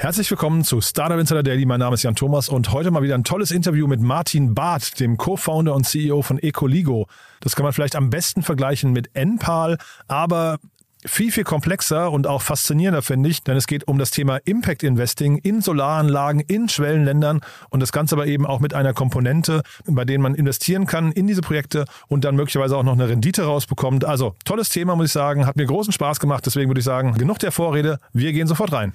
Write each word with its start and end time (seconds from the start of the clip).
Herzlich 0.00 0.30
willkommen 0.30 0.64
zu 0.64 0.80
Startup 0.80 1.18
Insider 1.18 1.42
Daily. 1.42 1.66
Mein 1.66 1.80
Name 1.80 1.92
ist 1.92 2.04
Jan 2.04 2.14
Thomas 2.14 2.48
und 2.48 2.72
heute 2.72 2.90
mal 2.90 3.02
wieder 3.02 3.14
ein 3.14 3.22
tolles 3.22 3.50
Interview 3.50 3.86
mit 3.86 4.00
Martin 4.00 4.54
Barth, 4.54 4.98
dem 4.98 5.18
Co-Founder 5.18 5.74
und 5.74 5.84
CEO 5.84 6.22
von 6.22 6.38
Ecoligo. 6.38 7.06
Das 7.40 7.54
kann 7.54 7.64
man 7.64 7.74
vielleicht 7.74 7.96
am 7.96 8.08
besten 8.08 8.42
vergleichen 8.42 8.92
mit 8.94 9.14
Enpal, 9.14 9.76
aber 10.08 10.58
viel, 11.04 11.30
viel 11.30 11.44
komplexer 11.44 12.10
und 12.10 12.26
auch 12.26 12.40
faszinierender, 12.40 13.02
finde 13.02 13.28
ich, 13.28 13.42
denn 13.42 13.58
es 13.58 13.66
geht 13.66 13.88
um 13.88 13.98
das 13.98 14.10
Thema 14.10 14.38
Impact 14.46 14.84
Investing 14.84 15.36
in 15.36 15.60
Solaranlagen 15.60 16.40
in 16.40 16.70
Schwellenländern 16.70 17.42
und 17.68 17.80
das 17.80 17.92
Ganze 17.92 18.14
aber 18.14 18.26
eben 18.26 18.46
auch 18.46 18.60
mit 18.60 18.72
einer 18.72 18.94
Komponente, 18.94 19.60
bei 19.84 20.06
denen 20.06 20.22
man 20.22 20.34
investieren 20.34 20.86
kann 20.86 21.12
in 21.12 21.26
diese 21.26 21.42
Projekte 21.42 21.84
und 22.08 22.24
dann 22.24 22.36
möglicherweise 22.36 22.74
auch 22.78 22.84
noch 22.84 22.94
eine 22.94 23.10
Rendite 23.10 23.42
rausbekommt. 23.42 24.06
Also 24.06 24.34
tolles 24.46 24.70
Thema, 24.70 24.96
muss 24.96 25.08
ich 25.08 25.12
sagen, 25.12 25.44
hat 25.44 25.56
mir 25.56 25.66
großen 25.66 25.92
Spaß 25.92 26.20
gemacht, 26.20 26.46
deswegen 26.46 26.70
würde 26.70 26.78
ich 26.78 26.86
sagen, 26.86 27.12
genug 27.18 27.38
der 27.40 27.52
Vorrede, 27.52 27.98
wir 28.14 28.32
gehen 28.32 28.46
sofort 28.46 28.72
rein. 28.72 28.94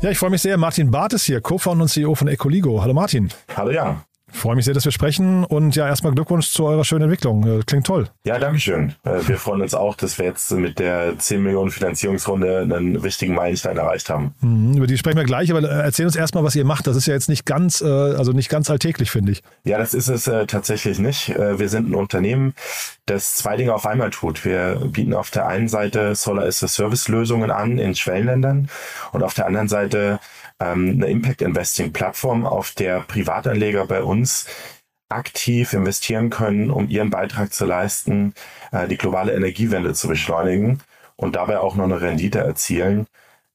Ja, 0.00 0.10
ich 0.10 0.18
freue 0.18 0.30
mich 0.30 0.42
sehr. 0.42 0.56
Martin 0.56 0.92
Barth 0.92 1.14
ist 1.14 1.24
hier, 1.24 1.40
Co-Founder 1.40 1.82
und 1.82 1.88
CEO 1.88 2.14
von 2.14 2.28
Ecoligo. 2.28 2.80
Hallo 2.80 2.94
Martin. 2.94 3.30
Hallo 3.56 3.72
Jan. 3.72 4.04
Freue 4.30 4.56
mich 4.56 4.64
sehr, 4.66 4.74
dass 4.74 4.84
wir 4.84 4.92
sprechen 4.92 5.44
und 5.44 5.74
ja, 5.74 5.86
erstmal 5.88 6.12
Glückwunsch 6.14 6.50
zu 6.52 6.64
eurer 6.66 6.84
schönen 6.84 7.02
Entwicklung. 7.04 7.60
Äh, 7.60 7.62
Klingt 7.66 7.86
toll. 7.86 8.08
Ja, 8.24 8.38
danke 8.38 8.60
schön. 8.60 8.94
Äh, 9.04 9.20
Wir 9.26 9.36
freuen 9.38 9.62
uns 9.62 9.74
auch, 9.74 9.96
dass 9.96 10.18
wir 10.18 10.26
jetzt 10.26 10.50
mit 10.52 10.78
der 10.78 11.18
10 11.18 11.42
Millionen 11.42 11.70
Finanzierungsrunde 11.70 12.60
einen 12.60 13.02
wichtigen 13.02 13.34
Meilenstein 13.34 13.76
erreicht 13.78 14.10
haben. 14.10 14.34
Mhm, 14.40 14.76
Über 14.76 14.86
die 14.86 14.98
sprechen 14.98 15.16
wir 15.16 15.24
gleich, 15.24 15.50
aber 15.50 15.62
äh, 15.62 15.82
erzähl 15.82 16.06
uns 16.06 16.14
erstmal, 16.14 16.44
was 16.44 16.54
ihr 16.56 16.64
macht. 16.64 16.86
Das 16.86 16.96
ist 16.96 17.06
ja 17.06 17.14
jetzt 17.14 17.28
nicht 17.28 17.46
ganz, 17.46 17.82
also 17.82 18.32
nicht 18.32 18.48
ganz 18.48 18.70
alltäglich, 18.70 19.10
finde 19.10 19.32
ich. 19.32 19.42
Ja, 19.64 19.78
das 19.78 19.94
ist 19.94 20.08
es 20.08 20.24
tatsächlich 20.24 20.98
nicht. 20.98 21.28
Wir 21.36 21.68
sind 21.68 21.90
ein 21.90 21.94
Unternehmen, 21.94 22.54
das 23.06 23.34
zwei 23.36 23.56
Dinge 23.56 23.74
auf 23.74 23.86
einmal 23.86 24.10
tut. 24.10 24.44
Wir 24.44 24.76
bieten 24.92 25.14
auf 25.14 25.30
der 25.30 25.46
einen 25.46 25.68
Seite 25.68 26.14
Solar 26.14 26.44
as 26.44 26.62
a 26.62 26.68
Service 26.68 27.08
Lösungen 27.08 27.50
an 27.50 27.78
in 27.78 27.94
Schwellenländern 27.94 28.68
und 29.12 29.22
auf 29.22 29.34
der 29.34 29.46
anderen 29.46 29.68
Seite 29.68 30.20
ähm, 30.60 30.90
eine 30.96 31.06
Impact 31.06 31.42
Investing 31.42 31.92
Plattform, 31.92 32.46
auf 32.46 32.72
der 32.72 33.00
Privatanleger 33.00 33.86
bei 33.86 34.02
uns 34.02 34.46
aktiv 35.08 35.72
investieren 35.72 36.30
können, 36.30 36.70
um 36.70 36.88
ihren 36.88 37.10
Beitrag 37.10 37.52
zu 37.52 37.64
leisten, 37.64 38.34
äh, 38.72 38.88
die 38.88 38.98
globale 38.98 39.34
Energiewende 39.34 39.94
zu 39.94 40.08
beschleunigen 40.08 40.80
und 41.16 41.36
dabei 41.36 41.60
auch 41.60 41.76
noch 41.76 41.84
eine 41.84 42.00
Rendite 42.00 42.40
erzielen, 42.40 43.06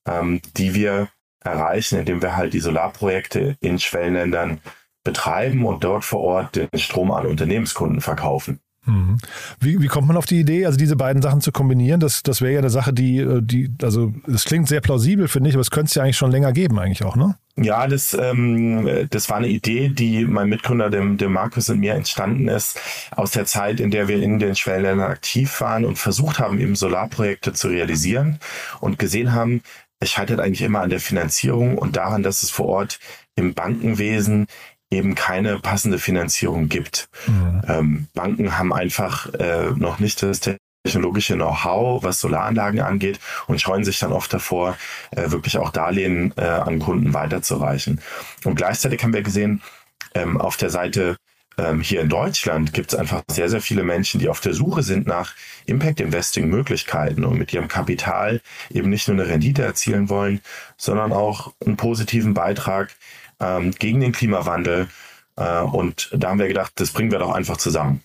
ähm, 0.07 0.41
die 0.57 0.73
wir 0.73 1.09
erreichen, 1.43 1.99
indem 1.99 2.21
wir 2.21 2.35
halt 2.35 2.53
die 2.53 2.59
Solarprojekte 2.59 3.57
in 3.59 3.79
Schwellenländern 3.79 4.61
betreiben 5.03 5.65
und 5.65 5.83
dort 5.83 6.05
vor 6.05 6.21
Ort 6.21 6.55
den 6.55 6.69
Strom 6.77 7.11
an 7.11 7.27
Unternehmenskunden 7.27 8.01
verkaufen. 8.01 8.59
Mhm. 8.85 9.17
Wie, 9.59 9.81
wie 9.81 9.87
kommt 9.87 10.07
man 10.07 10.17
auf 10.17 10.25
die 10.25 10.39
Idee, 10.39 10.65
also 10.65 10.77
diese 10.77 10.95
beiden 10.95 11.21
Sachen 11.21 11.41
zu 11.41 11.51
kombinieren? 11.51 11.99
Das, 11.99 12.21
das 12.21 12.41
wäre 12.41 12.53
ja 12.53 12.59
eine 12.59 12.69
Sache, 12.69 12.93
die, 12.93 13.19
äh, 13.19 13.41
die, 13.41 13.71
also 13.81 14.13
es 14.27 14.43
klingt 14.43 14.67
sehr 14.67 14.81
plausibel, 14.81 15.27
finde 15.27 15.49
ich, 15.49 15.55
aber 15.55 15.61
es 15.61 15.71
könnte 15.71 15.89
es 15.89 15.95
ja 15.95 16.03
eigentlich 16.03 16.17
schon 16.17 16.31
länger 16.31 16.51
geben, 16.51 16.77
eigentlich 16.79 17.03
auch, 17.03 17.15
ne? 17.15 17.35
Ja, 17.55 17.87
das, 17.87 18.15
ähm, 18.19 19.07
das 19.11 19.29
war 19.29 19.37
eine 19.37 19.47
Idee, 19.47 19.89
die 19.89 20.25
mein 20.25 20.49
Mitgründer, 20.49 20.89
dem, 20.89 21.17
dem 21.17 21.33
Markus 21.33 21.69
und 21.69 21.79
mir 21.79 21.93
entstanden 21.93 22.47
ist, 22.47 22.79
aus 23.11 23.31
der 23.31 23.45
Zeit, 23.45 23.79
in 23.79 23.91
der 23.91 24.07
wir 24.07 24.21
in 24.21 24.39
den 24.39 24.55
Schwellenländern 24.55 25.11
aktiv 25.11 25.61
waren 25.61 25.85
und 25.85 25.99
versucht 25.99 26.39
haben, 26.39 26.59
eben 26.59 26.75
Solarprojekte 26.75 27.53
zu 27.53 27.67
realisieren 27.67 28.39
und 28.81 28.97
gesehen 28.97 29.33
haben, 29.33 29.61
es 29.99 30.09
scheitert 30.09 30.39
eigentlich 30.39 30.63
immer 30.63 30.81
an 30.81 30.89
der 30.89 30.99
Finanzierung 30.99 31.77
und 31.77 31.95
daran, 31.95 32.23
dass 32.23 32.43
es 32.43 32.49
vor 32.49 32.65
Ort 32.65 32.99
im 33.35 33.53
Bankenwesen 33.53 34.47
eben 34.93 35.15
keine 35.15 35.59
passende 35.59 35.99
Finanzierung 35.99 36.69
gibt. 36.69 37.09
Ähm, 37.67 38.07
Banken 38.13 38.57
haben 38.57 38.73
einfach 38.73 39.33
äh, 39.33 39.71
noch 39.75 39.99
nicht 39.99 40.21
das 40.23 40.39
technologische 40.85 41.35
Know-how, 41.35 42.03
was 42.03 42.19
Solaranlagen 42.19 42.81
angeht 42.81 43.19
und 43.47 43.61
scheuen 43.61 43.83
sich 43.83 43.99
dann 43.99 44.11
oft 44.11 44.33
davor, 44.33 44.77
äh, 45.11 45.31
wirklich 45.31 45.57
auch 45.57 45.71
Darlehen 45.71 46.33
äh, 46.37 46.41
an 46.41 46.79
Kunden 46.79 47.13
weiterzureichen. 47.13 48.01
Und 48.43 48.55
gleichzeitig 48.55 49.01
haben 49.03 49.13
wir 49.13 49.23
gesehen, 49.23 49.61
ähm, 50.13 50.39
auf 50.39 50.57
der 50.57 50.69
Seite 50.69 51.15
ähm, 51.57 51.81
hier 51.81 52.01
in 52.01 52.09
Deutschland 52.09 52.73
gibt 52.73 52.93
es 52.93 52.99
einfach 52.99 53.21
sehr, 53.29 53.49
sehr 53.49 53.61
viele 53.61 53.83
Menschen, 53.83 54.19
die 54.19 54.27
auf 54.27 54.39
der 54.39 54.53
Suche 54.53 54.83
sind 54.83 55.07
nach 55.07 55.33
Impact 55.65 55.99
Investing 55.99 56.49
Möglichkeiten 56.49 57.23
und 57.23 57.37
mit 57.37 57.53
ihrem 57.53 57.67
Kapital 57.67 58.41
eben 58.69 58.89
nicht 58.89 59.07
nur 59.07 59.17
eine 59.17 59.27
Rendite 59.27 59.63
erzielen 59.63 60.09
wollen, 60.09 60.41
sondern 60.77 61.13
auch 61.13 61.53
einen 61.65 61.77
positiven 61.77 62.33
Beitrag 62.33 62.95
ähm, 63.43 63.71
gegen 63.71 63.99
den 63.99 64.11
Klimawandel. 64.11 64.87
Äh, 65.35 65.61
und 65.61 66.09
da 66.13 66.29
haben 66.29 66.39
wir 66.39 66.47
gedacht, 66.47 66.73
das 66.75 66.91
bringen 66.91 67.11
wir 67.11 67.19
doch 67.19 67.33
einfach 67.33 67.57
zusammen. 67.57 68.01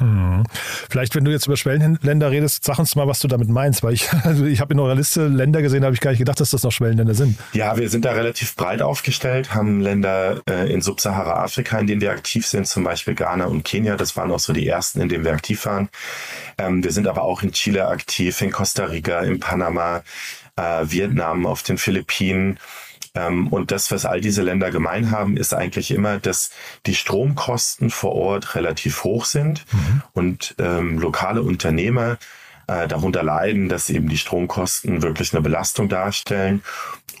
Mhm. 0.00 0.44
Vielleicht, 0.88 1.14
wenn 1.14 1.24
du 1.24 1.30
jetzt 1.30 1.46
über 1.46 1.56
Schwellenländer 1.56 2.30
redest, 2.30 2.64
sag 2.64 2.78
uns 2.78 2.96
mal, 2.96 3.06
was 3.06 3.20
du 3.20 3.28
damit 3.28 3.48
meinst, 3.48 3.82
weil 3.82 3.92
ich, 3.92 4.10
also 4.24 4.46
ich 4.46 4.60
habe 4.60 4.72
in 4.72 4.80
eurer 4.80 4.94
Liste 4.94 5.26
Länder 5.26 5.62
gesehen, 5.62 5.82
da 5.82 5.86
habe 5.86 5.94
ich 5.94 6.00
gar 6.00 6.10
nicht 6.10 6.18
gedacht, 6.18 6.40
dass 6.40 6.50
das 6.50 6.62
noch 6.62 6.72
Schwellenländer 6.72 7.14
sind. 7.14 7.38
Ja, 7.52 7.76
wir 7.76 7.88
sind 7.90 8.04
da 8.04 8.12
relativ 8.12 8.56
breit 8.56 8.82
aufgestellt, 8.82 9.54
haben 9.54 9.80
Länder 9.80 10.40
äh, 10.48 10.72
in 10.72 10.80
Subsahara-Afrika, 10.80 11.78
in 11.78 11.86
denen 11.86 12.00
wir 12.00 12.10
aktiv 12.10 12.46
sind, 12.46 12.66
zum 12.66 12.84
Beispiel 12.84 13.14
Ghana 13.14 13.44
und 13.44 13.64
Kenia. 13.64 13.96
Das 13.96 14.16
waren 14.16 14.30
auch 14.30 14.40
so 14.40 14.52
die 14.52 14.66
ersten, 14.66 15.00
in 15.00 15.08
denen 15.08 15.24
wir 15.24 15.32
aktiv 15.32 15.64
waren. 15.66 15.90
Ähm, 16.58 16.82
wir 16.82 16.92
sind 16.92 17.06
aber 17.06 17.22
auch 17.22 17.42
in 17.42 17.52
Chile 17.52 17.86
aktiv, 17.86 18.40
in 18.40 18.50
Costa 18.50 18.86
Rica, 18.86 19.20
in 19.20 19.38
Panama, 19.38 20.02
äh, 20.56 20.84
Vietnam, 20.84 21.46
auf 21.46 21.62
den 21.62 21.76
Philippinen. 21.76 22.58
Ähm, 23.20 23.48
und 23.48 23.70
das, 23.70 23.90
was 23.90 24.06
all 24.06 24.20
diese 24.20 24.42
Länder 24.42 24.70
gemein 24.70 25.10
haben, 25.10 25.36
ist 25.36 25.54
eigentlich 25.54 25.90
immer, 25.90 26.18
dass 26.18 26.50
die 26.86 26.94
Stromkosten 26.94 27.90
vor 27.90 28.12
Ort 28.12 28.54
relativ 28.54 29.04
hoch 29.04 29.24
sind 29.24 29.64
und 30.12 30.54
ähm, 30.58 30.98
lokale 30.98 31.42
Unternehmer 31.42 32.18
äh, 32.66 32.86
darunter 32.88 33.22
leiden, 33.22 33.68
dass 33.68 33.90
eben 33.90 34.08
die 34.08 34.18
Stromkosten 34.18 35.02
wirklich 35.02 35.32
eine 35.32 35.42
Belastung 35.42 35.88
darstellen. 35.88 36.62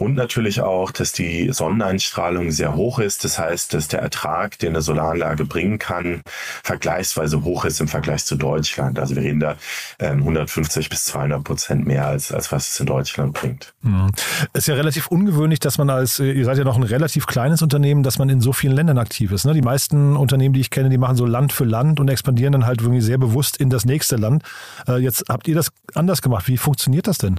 Und 0.00 0.14
natürlich 0.14 0.62
auch, 0.62 0.90
dass 0.92 1.12
die 1.12 1.52
Sonneneinstrahlung 1.52 2.52
sehr 2.52 2.74
hoch 2.74 2.98
ist. 3.00 3.22
Das 3.22 3.38
heißt, 3.38 3.74
dass 3.74 3.86
der 3.88 4.00
Ertrag, 4.00 4.58
den 4.58 4.70
eine 4.70 4.80
Solaranlage 4.80 5.44
bringen 5.44 5.78
kann, 5.78 6.22
vergleichsweise 6.62 7.44
hoch 7.44 7.66
ist 7.66 7.82
im 7.82 7.88
Vergleich 7.88 8.24
zu 8.24 8.36
Deutschland. 8.36 8.98
Also 8.98 9.14
wir 9.14 9.22
reden 9.22 9.40
da 9.40 9.56
ähm, 9.98 10.20
150 10.20 10.88
bis 10.88 11.04
200 11.04 11.44
Prozent 11.44 11.86
mehr 11.86 12.06
als, 12.06 12.32
als 12.32 12.50
was 12.50 12.68
es 12.68 12.80
in 12.80 12.86
Deutschland 12.86 13.34
bringt. 13.34 13.74
Mhm. 13.82 14.10
Ist 14.54 14.68
ja 14.68 14.74
relativ 14.74 15.08
ungewöhnlich, 15.08 15.60
dass 15.60 15.76
man 15.76 15.90
als, 15.90 16.18
äh, 16.18 16.32
ihr 16.32 16.46
seid 16.46 16.56
ja 16.56 16.64
noch 16.64 16.78
ein 16.78 16.82
relativ 16.82 17.26
kleines 17.26 17.60
Unternehmen, 17.60 18.02
dass 18.02 18.18
man 18.18 18.30
in 18.30 18.40
so 18.40 18.54
vielen 18.54 18.74
Ländern 18.74 18.96
aktiv 18.96 19.30
ist. 19.32 19.44
Ne? 19.44 19.52
Die 19.52 19.60
meisten 19.60 20.16
Unternehmen, 20.16 20.54
die 20.54 20.60
ich 20.60 20.70
kenne, 20.70 20.88
die 20.88 20.96
machen 20.96 21.16
so 21.16 21.26
Land 21.26 21.52
für 21.52 21.64
Land 21.64 22.00
und 22.00 22.08
expandieren 22.08 22.52
dann 22.52 22.64
halt 22.64 22.80
irgendwie 22.80 23.02
sehr 23.02 23.18
bewusst 23.18 23.58
in 23.58 23.68
das 23.68 23.84
nächste 23.84 24.16
Land. 24.16 24.44
Äh, 24.88 24.96
Jetzt 24.96 25.24
habt 25.28 25.46
ihr 25.46 25.54
das 25.54 25.70
anders 25.94 26.22
gemacht. 26.22 26.48
Wie 26.48 26.56
funktioniert 26.56 27.06
das 27.06 27.18
denn? 27.18 27.38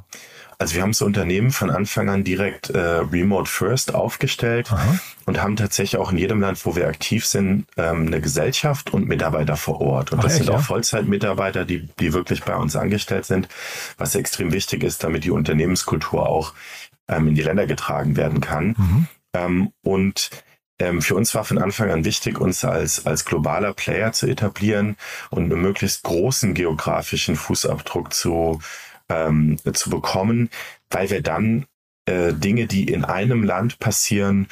Also 0.61 0.75
wir 0.75 0.83
haben 0.83 0.91
das 0.91 1.01
Unternehmen 1.01 1.49
von 1.49 1.71
Anfang 1.71 2.07
an 2.07 2.23
direkt 2.23 2.69
äh, 2.69 2.77
Remote 2.77 3.49
First 3.49 3.95
aufgestellt 3.95 4.71
Aha. 4.71 4.99
und 5.25 5.41
haben 5.41 5.55
tatsächlich 5.55 5.99
auch 5.99 6.11
in 6.11 6.19
jedem 6.19 6.39
Land, 6.39 6.63
wo 6.67 6.75
wir 6.75 6.87
aktiv 6.87 7.25
sind, 7.25 7.65
ähm, 7.77 8.05
eine 8.05 8.21
Gesellschaft 8.21 8.93
und 8.93 9.07
Mitarbeiter 9.07 9.57
vor 9.57 9.81
Ort. 9.81 10.11
Und 10.11 10.19
Ach, 10.19 10.23
das 10.25 10.33
echt, 10.33 10.43
sind 10.43 10.51
auch 10.51 10.59
ja? 10.59 10.61
Vollzeitmitarbeiter, 10.61 11.65
die, 11.65 11.89
die 11.99 12.13
wirklich 12.13 12.43
bei 12.43 12.55
uns 12.55 12.75
angestellt 12.75 13.25
sind, 13.25 13.47
was 13.97 14.13
extrem 14.13 14.53
wichtig 14.53 14.83
ist, 14.83 15.03
damit 15.03 15.23
die 15.23 15.31
Unternehmenskultur 15.31 16.29
auch 16.29 16.53
ähm, 17.07 17.29
in 17.29 17.33
die 17.33 17.41
Länder 17.41 17.65
getragen 17.65 18.15
werden 18.15 18.39
kann. 18.39 18.75
Mhm. 18.77 19.07
Ähm, 19.33 19.71
und 19.81 20.29
ähm, 20.77 21.01
für 21.01 21.15
uns 21.15 21.33
war 21.33 21.43
von 21.43 21.57
Anfang 21.57 21.89
an 21.89 22.05
wichtig, 22.05 22.39
uns 22.39 22.63
als, 22.63 23.07
als 23.07 23.25
globaler 23.25 23.73
Player 23.73 24.13
zu 24.13 24.27
etablieren 24.27 24.95
und 25.31 25.51
einen 25.51 25.59
möglichst 25.59 26.03
großen 26.03 26.53
geografischen 26.53 27.35
Fußabdruck 27.35 28.13
zu 28.13 28.59
ähm, 29.11 29.57
zu 29.73 29.89
bekommen, 29.89 30.49
weil 30.89 31.09
wir 31.09 31.21
dann 31.21 31.65
äh, 32.05 32.33
Dinge, 32.33 32.67
die 32.67 32.85
in 32.85 33.05
einem 33.05 33.43
Land 33.43 33.79
passieren, 33.79 34.47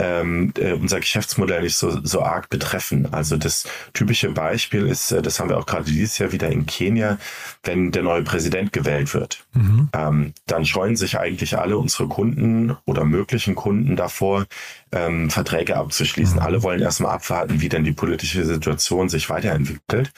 ähm, 0.00 0.52
äh, 0.58 0.72
unser 0.72 1.00
Geschäftsmodell 1.00 1.62
nicht 1.62 1.76
so, 1.76 2.04
so 2.04 2.22
arg 2.22 2.50
betreffen. 2.50 3.12
Also 3.12 3.36
das 3.36 3.64
typische 3.92 4.30
Beispiel 4.30 4.86
ist, 4.86 5.10
äh, 5.10 5.22
das 5.22 5.40
haben 5.40 5.48
wir 5.48 5.58
auch 5.58 5.66
gerade 5.66 5.86
dieses 5.86 6.18
Jahr 6.18 6.30
wieder 6.30 6.48
in 6.50 6.66
Kenia, 6.66 7.18
wenn 7.64 7.90
der 7.90 8.04
neue 8.04 8.22
Präsident 8.22 8.72
gewählt 8.72 9.12
wird, 9.12 9.44
mhm. 9.54 9.88
ähm, 9.92 10.32
dann 10.46 10.64
scheuen 10.64 10.94
sich 10.94 11.18
eigentlich 11.18 11.58
alle 11.58 11.76
unsere 11.78 12.06
Kunden 12.06 12.76
oder 12.84 13.04
möglichen 13.04 13.56
Kunden 13.56 13.96
davor, 13.96 14.46
ähm, 14.92 15.30
Verträge 15.30 15.76
abzuschließen. 15.76 16.36
Mhm. 16.36 16.42
Alle 16.42 16.62
wollen 16.62 16.80
erstmal 16.80 17.12
abwarten, 17.12 17.60
wie 17.60 17.68
denn 17.68 17.82
die 17.82 17.92
politische 17.92 18.44
Situation 18.44 19.08
sich 19.08 19.28
weiterentwickelt. 19.30 20.12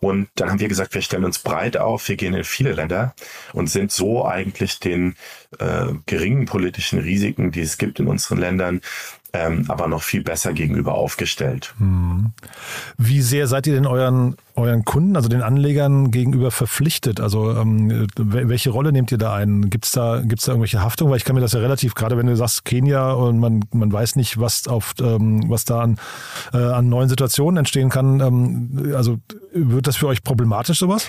Und 0.00 0.28
dann 0.34 0.50
haben 0.50 0.60
wir 0.60 0.68
gesagt, 0.68 0.94
wir 0.94 1.02
stellen 1.02 1.24
uns 1.24 1.38
breit 1.38 1.76
auf, 1.76 2.08
wir 2.08 2.16
gehen 2.16 2.34
in 2.34 2.44
viele 2.44 2.72
Länder 2.72 3.14
und 3.52 3.68
sind 3.68 3.92
so 3.92 4.24
eigentlich 4.24 4.80
den 4.80 5.16
äh, 5.58 5.86
geringen 6.06 6.46
politischen 6.46 6.98
Risiken, 6.98 7.50
die 7.50 7.60
es 7.60 7.78
gibt 7.78 8.00
in 8.00 8.06
unseren 8.06 8.38
Ländern, 8.38 8.80
ähm, 9.32 9.66
aber 9.68 9.88
noch 9.88 10.02
viel 10.02 10.22
besser 10.22 10.52
gegenüber 10.52 10.94
aufgestellt. 10.94 11.74
Hm. 11.78 12.32
Wie 12.96 13.20
sehr 13.20 13.46
seid 13.46 13.66
ihr 13.66 13.74
denn 13.74 13.86
euren, 13.86 14.36
euren 14.56 14.84
Kunden, 14.84 15.16
also 15.16 15.28
den 15.28 15.42
Anlegern 15.42 16.10
gegenüber 16.10 16.50
verpflichtet? 16.50 17.20
Also 17.20 17.54
ähm, 17.54 18.06
welche 18.16 18.70
Rolle 18.70 18.90
nehmt 18.90 19.12
ihr 19.12 19.18
da 19.18 19.34
ein? 19.34 19.68
Gibt 19.68 19.84
es 19.84 19.92
da, 19.92 20.22
gibt's 20.24 20.46
da 20.46 20.52
irgendwelche 20.52 20.82
Haftungen? 20.82 21.10
Weil 21.10 21.18
ich 21.18 21.24
kann 21.24 21.34
mir 21.34 21.42
das 21.42 21.52
ja 21.52 21.60
relativ, 21.60 21.94
gerade 21.94 22.16
wenn 22.16 22.26
du 22.26 22.36
sagst 22.36 22.64
Kenia 22.64 23.12
und 23.12 23.38
man, 23.38 23.64
man 23.72 23.92
weiß 23.92 24.16
nicht, 24.16 24.40
was, 24.40 24.66
auf, 24.66 24.94
ähm, 25.00 25.44
was 25.48 25.66
da 25.66 25.80
an, 25.80 25.98
äh, 26.54 26.56
an 26.56 26.88
neuen 26.88 27.10
Situationen 27.10 27.58
entstehen 27.58 27.90
kann. 27.90 28.20
Ähm, 28.20 28.94
also 28.94 29.18
wird 29.52 29.86
das 29.86 29.96
für 29.96 30.06
euch 30.06 30.22
problematisch, 30.22 30.78
sowas? 30.78 31.06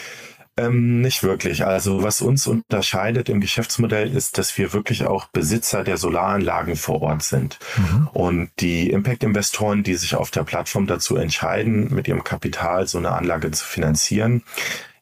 Ähm, 0.60 1.00
nicht 1.02 1.24
wirklich. 1.24 1.66
Also 1.66 2.04
was 2.04 2.22
uns 2.22 2.46
unterscheidet 2.46 3.30
im 3.30 3.40
Geschäftsmodell 3.40 4.14
ist, 4.14 4.38
dass 4.38 4.58
wir 4.58 4.74
wirklich 4.74 5.06
auch 5.06 5.28
Besitzer 5.28 5.84
der 5.84 5.98
Solaranlagen 5.98 6.76
vor 6.76 7.02
Ort 7.02 7.24
sind. 7.24 7.60
Mhm. 7.78 8.08
Und 8.12 8.52
die 8.60 8.90
Impact-Investoren, 8.90 9.84
die 9.84 9.96
sich 9.96 10.16
auf 10.16 10.32
der 10.32 10.44
Plattform 10.44 10.86
dazu 10.86 11.16
entscheiden, 11.16 11.94
mit 11.94 12.08
ihrem 12.08 12.24
Kapital 12.24 12.88
so 12.88 12.98
eine 12.98 13.12
Anlage 13.12 13.52
zu 13.52 13.64
finanzieren, 13.64 14.44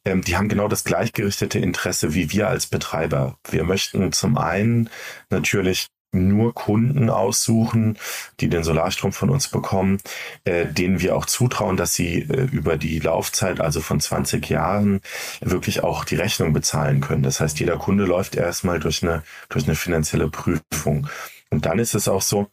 ähm, 0.06 0.21
die 0.21 0.38
haben 0.38 0.48
genau 0.48 0.68
das 0.68 0.83
gleichgerichtete 0.83 1.57
Interesse 1.57 2.13
wie 2.13 2.31
wir 2.31 2.50
als 2.50 2.68
Betreiber. 2.68 3.38
Wir 3.50 3.63
möchten 3.63 4.12
zum 4.12 4.38
einen 4.38 4.89
natürlich 5.30 5.88
nur 6.18 6.54
Kunden 6.54 7.10
aussuchen, 7.10 7.98
die 8.40 8.50
den 8.50 8.64
Solarstrom 8.64 9.14
von 9.14 9.30
uns 9.30 9.48
bekommen, 9.48 10.00
äh, 10.44 10.66
denen 10.66 11.02
wir 11.02 11.16
auch 11.16 11.25
zutrauen, 11.25 11.78
dass 11.78 11.94
sie 11.94 12.22
äh, 12.22 12.48
über 12.52 12.78
die 12.78 13.00
Laufzeit, 13.00 13.60
also 13.62 13.81
von 13.81 14.00
20 14.00 14.50
Jahren, 14.50 15.02
wirklich 15.42 15.84
auch 15.84 16.06
die 16.06 16.16
Rechnung 16.16 16.54
bezahlen 16.54 17.02
können. 17.02 17.24
Das 17.24 17.40
heißt, 17.40 17.60
jeder 17.60 17.78
Kunde 17.78 18.06
läuft 18.06 18.36
erstmal 18.36 18.80
durch 18.80 19.04
eine, 19.04 19.24
durch 19.50 19.66
eine 19.66 19.75
finanzielle 19.75 20.30
Prüfung. 20.30 21.08
Und 21.50 21.66
dann 21.66 21.80
ist 21.80 21.96
es 21.96 22.08
auch 22.08 22.22
so, 22.22 22.48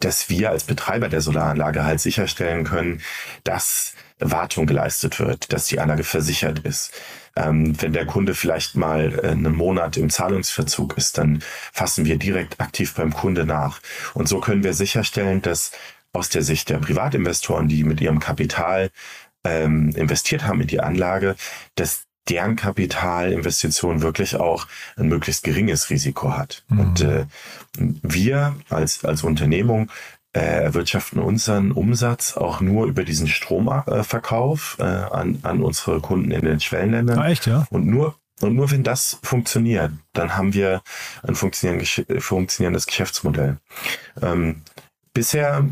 dass 0.00 0.28
wir 0.28 0.50
als 0.50 0.64
Betreiber 0.64 1.08
der 1.08 1.20
Solaranlage 1.20 1.84
halt 1.84 2.00
sicherstellen 2.00 2.64
können, 2.64 3.02
dass 3.42 3.94
Wartung 4.18 4.66
geleistet 4.66 5.18
wird, 5.18 5.52
dass 5.52 5.66
die 5.66 5.80
Anlage 5.80 6.04
versichert 6.04 6.60
ist 6.60 6.92
ähm, 7.36 7.80
wenn 7.80 7.92
der 7.92 8.06
Kunde 8.06 8.34
vielleicht 8.34 8.76
mal 8.76 9.18
äh, 9.18 9.28
einen 9.28 9.56
Monat 9.56 9.96
im 9.96 10.10
Zahlungsverzug 10.10 10.96
ist, 10.96 11.18
dann 11.18 11.42
fassen 11.72 12.04
wir 12.04 12.16
direkt 12.16 12.60
aktiv 12.60 12.94
beim 12.94 13.12
Kunde 13.12 13.44
nach. 13.44 13.80
Und 14.14 14.28
so 14.28 14.40
können 14.40 14.62
wir 14.62 14.74
sicherstellen, 14.74 15.42
dass 15.42 15.72
aus 16.12 16.28
der 16.28 16.42
Sicht 16.42 16.68
der 16.68 16.78
Privatinvestoren, 16.78 17.68
die 17.68 17.82
mit 17.82 18.00
ihrem 18.00 18.20
Kapital 18.20 18.90
ähm, 19.44 19.90
investiert 19.96 20.44
haben 20.44 20.60
in 20.60 20.68
die 20.68 20.80
Anlage, 20.80 21.34
dass 21.74 22.04
deren 22.28 22.56
Kapitalinvestition 22.56 24.00
wirklich 24.00 24.36
auch 24.36 24.66
ein 24.96 25.08
möglichst 25.08 25.44
geringes 25.44 25.90
Risiko 25.90 26.36
hat. 26.36 26.64
Mhm. 26.68 26.80
Und 26.80 27.00
äh, 27.02 27.26
wir 27.76 28.56
als, 28.70 29.04
als 29.04 29.24
Unternehmung 29.24 29.90
erwirtschaften 30.40 31.20
unseren 31.20 31.72
Umsatz 31.72 32.36
auch 32.36 32.60
nur 32.60 32.86
über 32.86 33.04
diesen 33.04 33.28
Stromverkauf 33.28 34.76
äh, 34.80 34.82
an, 34.82 35.38
an 35.42 35.62
unsere 35.62 36.00
Kunden 36.00 36.30
in 36.30 36.44
den 36.44 36.60
Schwellenländern. 36.60 37.18
Ah, 37.18 37.28
echt, 37.28 37.46
ja? 37.46 37.66
Und 37.70 37.86
nur 37.86 38.16
und 38.40 38.56
nur 38.56 38.70
wenn 38.70 38.82
das 38.82 39.18
funktioniert, 39.22 39.92
dann 40.12 40.36
haben 40.36 40.54
wir 40.54 40.82
ein 41.22 41.36
funktionierendes 41.36 42.86
Geschäftsmodell. 42.86 43.58
Ähm, 44.20 44.62
bisher 45.12 45.68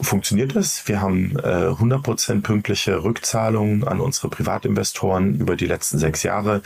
funktioniert 0.00 0.54
es. 0.54 0.86
Wir 0.86 1.00
haben 1.00 1.36
äh, 1.38 1.68
100% 1.68 2.42
pünktliche 2.42 3.02
Rückzahlungen 3.02 3.86
an 3.86 4.00
unsere 4.00 4.28
Privatinvestoren 4.28 5.38
über 5.38 5.56
die 5.56 5.66
letzten 5.66 5.98
sechs 5.98 6.22
Jahre. 6.22 6.62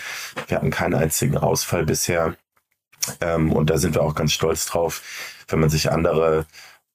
Wir 0.48 0.58
hatten 0.58 0.70
keinen 0.70 0.94
einzigen 0.94 1.36
Ausfall 1.38 1.84
bisher. 1.84 2.34
Ähm, 3.20 3.52
und 3.52 3.70
da 3.70 3.78
sind 3.78 3.94
wir 3.94 4.02
auch 4.02 4.14
ganz 4.14 4.32
stolz 4.32 4.66
drauf, 4.66 5.02
wenn 5.48 5.60
man 5.60 5.70
sich 5.70 5.90
andere 5.90 6.46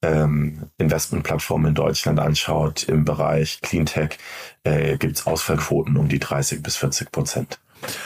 ähm, 0.03 0.63
Investmentplattformen 0.77 1.69
in 1.69 1.75
Deutschland 1.75 2.19
anschaut, 2.19 2.83
im 2.83 3.05
Bereich 3.05 3.61
Cleantech, 3.61 4.17
äh, 4.63 4.97
gibt 4.97 5.17
es 5.17 5.25
Ausfallquoten 5.25 5.97
um 5.97 6.09
die 6.09 6.19
30 6.19 6.61
bis 6.61 6.75
40 6.75 7.11
Prozent. 7.11 7.59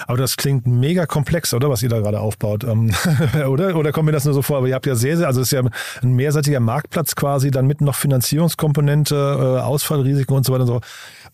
Aber 0.07 0.17
das 0.17 0.38
klingt 0.38 0.65
mega 0.65 1.05
komplex, 1.05 1.53
oder 1.53 1.69
was 1.69 1.83
ihr 1.83 1.89
da 1.89 1.99
gerade 1.99 2.19
aufbaut, 2.19 2.63
ähm, 2.63 2.91
oder? 3.47 3.75
Oder 3.75 3.91
kommt 3.91 4.05
mir 4.05 4.11
das 4.11 4.25
nur 4.25 4.33
so 4.33 4.41
vor? 4.41 4.57
Aber 4.57 4.67
ihr 4.67 4.75
habt 4.75 4.85
ja 4.85 4.95
sehr, 4.95 5.17
sehr, 5.17 5.27
also 5.27 5.41
es 5.41 5.47
ist 5.47 5.51
ja 5.51 5.61
ein 6.01 6.13
mehrseitiger 6.13 6.59
Marktplatz 6.59 7.15
quasi, 7.15 7.51
dann 7.51 7.67
mit 7.67 7.81
noch 7.81 7.95
Finanzierungskomponente, 7.95 9.15
äh, 9.15 9.61
Ausfallrisiken 9.61 10.35
und 10.35 10.45
so 10.45 10.53
weiter 10.53 10.63
und 10.63 10.67
so. 10.67 10.81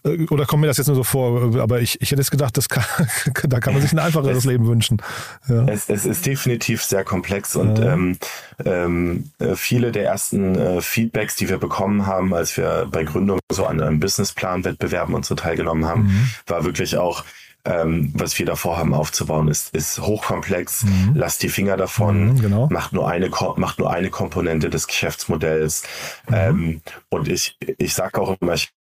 Äh, 0.04 0.26
oder 0.30 0.46
kommt 0.46 0.62
mir 0.62 0.68
das 0.68 0.78
jetzt 0.78 0.88
nur 0.88 0.96
so 0.96 1.04
vor? 1.04 1.60
Aber 1.60 1.82
ich, 1.82 2.02
ich 2.02 2.12
hätte 2.12 2.22
jetzt 2.22 2.32
gedacht, 2.32 2.58
das 2.58 2.70
kann, 2.70 2.84
da 3.48 3.60
kann 3.60 3.74
man 3.74 3.82
sich 3.82 3.92
ein 3.92 4.00
einfacheres 4.00 4.40
es, 4.40 4.46
Leben 4.46 4.68
wünschen. 4.68 5.02
Ja. 5.48 5.66
Es, 5.66 5.90
es, 5.90 6.06
ist 6.06 6.26
definitiv 6.26 6.84
sehr 6.84 7.04
komplex 7.04 7.56
und 7.56 7.80
ja. 7.80 7.94
ähm, 7.94 8.18
ähm, 8.66 9.32
äh, 9.40 9.56
viele 9.56 9.92
der 9.92 10.06
ersten 10.06 10.56
äh, 10.56 10.82
Feedbacks, 10.82 11.36
die 11.36 11.50
wir 11.50 11.58
bekommen 11.58 12.06
haben, 12.06 12.34
als 12.34 12.58
wir 12.58 12.88
bei 12.92 13.04
Gründung 13.04 13.40
so 13.52 13.66
an 13.66 13.82
einem 13.82 14.00
Businessplan-Wettbewerben 14.00 15.16
und 15.16 15.26
so 15.26 15.36
teilgenommen 15.36 15.86
haben, 15.86 16.04
mhm. 16.04 16.30
war 16.48 16.66
wirklich 16.66 16.98
auch, 16.98 17.24
ähm, 17.66 18.12
was 18.14 18.38
wir 18.38 18.46
da 18.46 18.56
vorhaben 18.58 18.94
aufzubauen, 18.94 19.48
ist, 19.48 19.74
ist 19.74 20.02
hochkomplex. 20.02 20.84
Mhm. 20.84 21.12
Lasst 21.16 21.44
die 21.44 21.50
Finger 21.50 21.78
davon. 21.78 22.34
Mhm, 22.34 22.42
genau. 22.42 22.68
Macht 22.70 22.92
nur 22.92 23.10
eine, 23.10 23.30
macht 23.56 23.80
nur 23.80 23.90
eine 23.92 24.10
Komponente 24.10 24.70
des 24.70 24.88
Geschäftsmodells. 24.88 25.84
Mhm. 26.28 26.36
Ähm, 26.36 26.82
und 27.10 27.30
ich, 27.30 27.58
ich 27.78 27.94
sage 27.94 28.20
auch 28.20 28.36
immer, 28.42 28.56
ich 28.56 28.74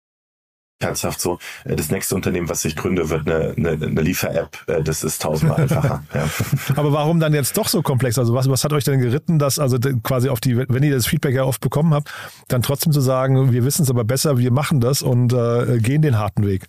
ernsthaft 0.84 1.22
so, 1.22 1.40
äh, 1.66 1.76
das 1.76 1.90
nächste 1.90 2.16
Unternehmen, 2.16 2.50
was 2.50 2.66
ich 2.66 2.76
gründe, 2.76 3.10
wird 3.10 3.28
eine, 3.28 3.54
eine, 3.58 3.72
eine 3.72 4.02
Liefer-App. 4.02 4.58
Äh, 4.68 4.84
das 4.84 5.04
ist 5.04 5.22
tausendmal 5.22 5.62
einfacher. 5.62 6.04
ja. 6.14 6.30
Aber 6.76 6.94
warum 6.94 7.20
dann 7.20 7.34
jetzt 7.34 7.58
doch 7.58 7.68
so 7.68 7.82
komplex? 7.82 8.18
Also 8.18 8.34
was, 8.34 8.50
was 8.50 8.64
hat 8.64 8.74
euch 8.74 8.84
denn 8.84 9.00
geritten, 9.00 9.40
dass 9.40 9.60
also 9.60 9.78
quasi 10.04 10.30
auf 10.30 10.40
die, 10.40 10.58
wenn 10.58 10.84
ihr 10.84 10.96
das 10.96 11.08
Feedback 11.08 11.36
ja 11.36 11.44
oft 11.44 11.62
bekommen 11.62 11.94
habt, 11.94 12.12
dann 12.48 12.62
trotzdem 12.62 12.92
zu 12.92 13.02
sagen, 13.02 13.52
wir 13.52 13.64
wissen 13.64 13.84
es 13.84 13.90
aber 13.90 14.04
besser, 14.04 14.38
wir 14.38 14.52
machen 14.52 14.80
das 14.80 15.02
und 15.02 15.34
äh, 15.34 15.80
gehen 15.80 16.02
den 16.02 16.18
harten 16.18 16.46
Weg? 16.46 16.68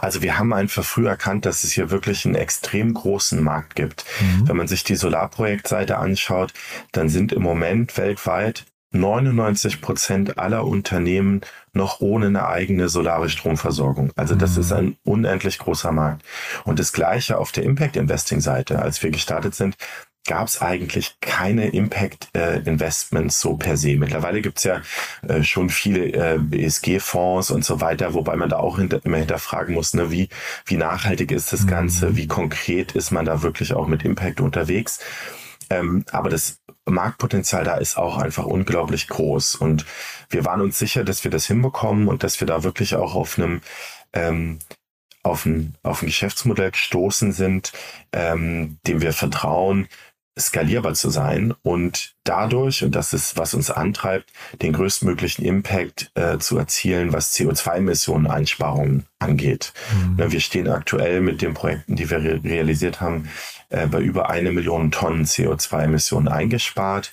Also 0.00 0.22
wir 0.22 0.38
haben 0.38 0.52
einfach 0.52 0.84
früh 0.84 1.06
erkannt, 1.06 1.46
dass 1.46 1.64
es 1.64 1.72
hier 1.72 1.90
wirklich 1.90 2.24
einen 2.26 2.34
extrem 2.34 2.94
großen 2.94 3.42
Markt 3.42 3.76
gibt. 3.76 4.04
Mhm. 4.20 4.48
Wenn 4.48 4.56
man 4.56 4.68
sich 4.68 4.84
die 4.84 4.96
Solarprojektseite 4.96 5.98
anschaut, 5.98 6.52
dann 6.92 7.08
sind 7.08 7.32
im 7.32 7.42
Moment 7.42 7.96
weltweit 7.96 8.64
99 8.92 9.80
Prozent 9.80 10.38
aller 10.38 10.66
Unternehmen 10.66 11.42
noch 11.72 12.00
ohne 12.00 12.26
eine 12.26 12.46
eigene 12.48 12.88
solare 12.88 13.28
Stromversorgung. 13.28 14.10
Also 14.16 14.34
das 14.34 14.56
mhm. 14.56 14.60
ist 14.60 14.72
ein 14.72 14.96
unendlich 15.04 15.58
großer 15.58 15.92
Markt. 15.92 16.24
Und 16.64 16.78
das 16.78 16.92
Gleiche 16.92 17.38
auf 17.38 17.52
der 17.52 17.64
Impact 17.64 17.96
Investing 17.96 18.40
Seite. 18.40 18.80
Als 18.80 19.02
wir 19.02 19.10
gestartet 19.10 19.54
sind, 19.54 19.76
gab 20.26 20.46
es 20.46 20.60
eigentlich 20.60 21.16
keine 21.20 21.68
Impact 21.68 22.28
äh, 22.34 22.58
Investments 22.60 23.40
so 23.40 23.56
per 23.56 23.76
se. 23.76 23.96
Mittlerweile 23.96 24.42
gibt's 24.42 24.64
ja 24.64 24.82
äh, 25.26 25.42
schon 25.42 25.70
viele 25.70 26.06
äh, 26.12 26.38
ESG-Fonds 26.52 27.50
und 27.50 27.64
so 27.64 27.80
weiter, 27.80 28.14
wobei 28.14 28.36
man 28.36 28.48
da 28.48 28.58
auch 28.58 28.78
hinter, 28.78 29.04
immer 29.04 29.16
hinterfragen 29.16 29.74
muss, 29.74 29.94
ne, 29.94 30.10
wie, 30.10 30.28
wie 30.66 30.76
nachhaltig 30.76 31.32
ist 31.32 31.52
das 31.52 31.66
Ganze, 31.66 32.10
mhm. 32.10 32.16
wie 32.16 32.26
konkret 32.26 32.92
ist 32.92 33.10
man 33.10 33.24
da 33.24 33.42
wirklich 33.42 33.72
auch 33.72 33.86
mit 33.86 34.04
Impact 34.04 34.40
unterwegs. 34.40 35.00
Ähm, 35.70 36.04
aber 36.10 36.28
das 36.28 36.60
Marktpotenzial 36.84 37.64
da 37.64 37.76
ist 37.76 37.96
auch 37.96 38.18
einfach 38.18 38.44
unglaublich 38.44 39.08
groß. 39.08 39.54
Und 39.56 39.86
wir 40.28 40.44
waren 40.44 40.60
uns 40.60 40.78
sicher, 40.78 41.04
dass 41.04 41.24
wir 41.24 41.30
das 41.30 41.46
hinbekommen 41.46 42.08
und 42.08 42.22
dass 42.22 42.40
wir 42.40 42.46
da 42.46 42.62
wirklich 42.62 42.96
auch 42.96 43.14
auf 43.14 43.38
einem 43.38 43.60
ähm, 44.12 44.58
auf 45.22 45.44
ein, 45.44 45.74
auf 45.82 46.02
ein 46.02 46.06
Geschäftsmodell 46.06 46.70
gestoßen 46.70 47.32
sind, 47.32 47.72
ähm, 48.12 48.78
dem 48.86 49.02
wir 49.02 49.12
vertrauen, 49.12 49.86
skalierbar 50.38 50.94
zu 50.94 51.10
sein 51.10 51.54
und 51.62 52.14
dadurch, 52.24 52.82
und 52.82 52.94
das 52.94 53.12
ist, 53.12 53.36
was 53.36 53.52
uns 53.52 53.70
antreibt, 53.70 54.32
den 54.62 54.72
größtmöglichen 54.72 55.44
Impact 55.44 56.10
äh, 56.14 56.38
zu 56.38 56.56
erzielen, 56.56 57.12
was 57.12 57.34
CO2-Emissionen-Einsparungen 57.34 59.06
angeht. 59.18 59.72
Mhm. 59.92 60.32
Wir 60.32 60.40
stehen 60.40 60.68
aktuell 60.68 61.20
mit 61.20 61.42
den 61.42 61.52
Projekten, 61.52 61.96
die 61.96 62.08
wir 62.08 62.18
re 62.18 62.40
realisiert 62.42 63.00
haben, 63.00 63.28
äh, 63.70 63.86
bei 63.86 64.00
über 64.00 64.30
eine 64.30 64.52
Million 64.52 64.90
Tonnen 64.90 65.24
CO2-Emissionen 65.24 66.28
eingespart. 66.28 67.12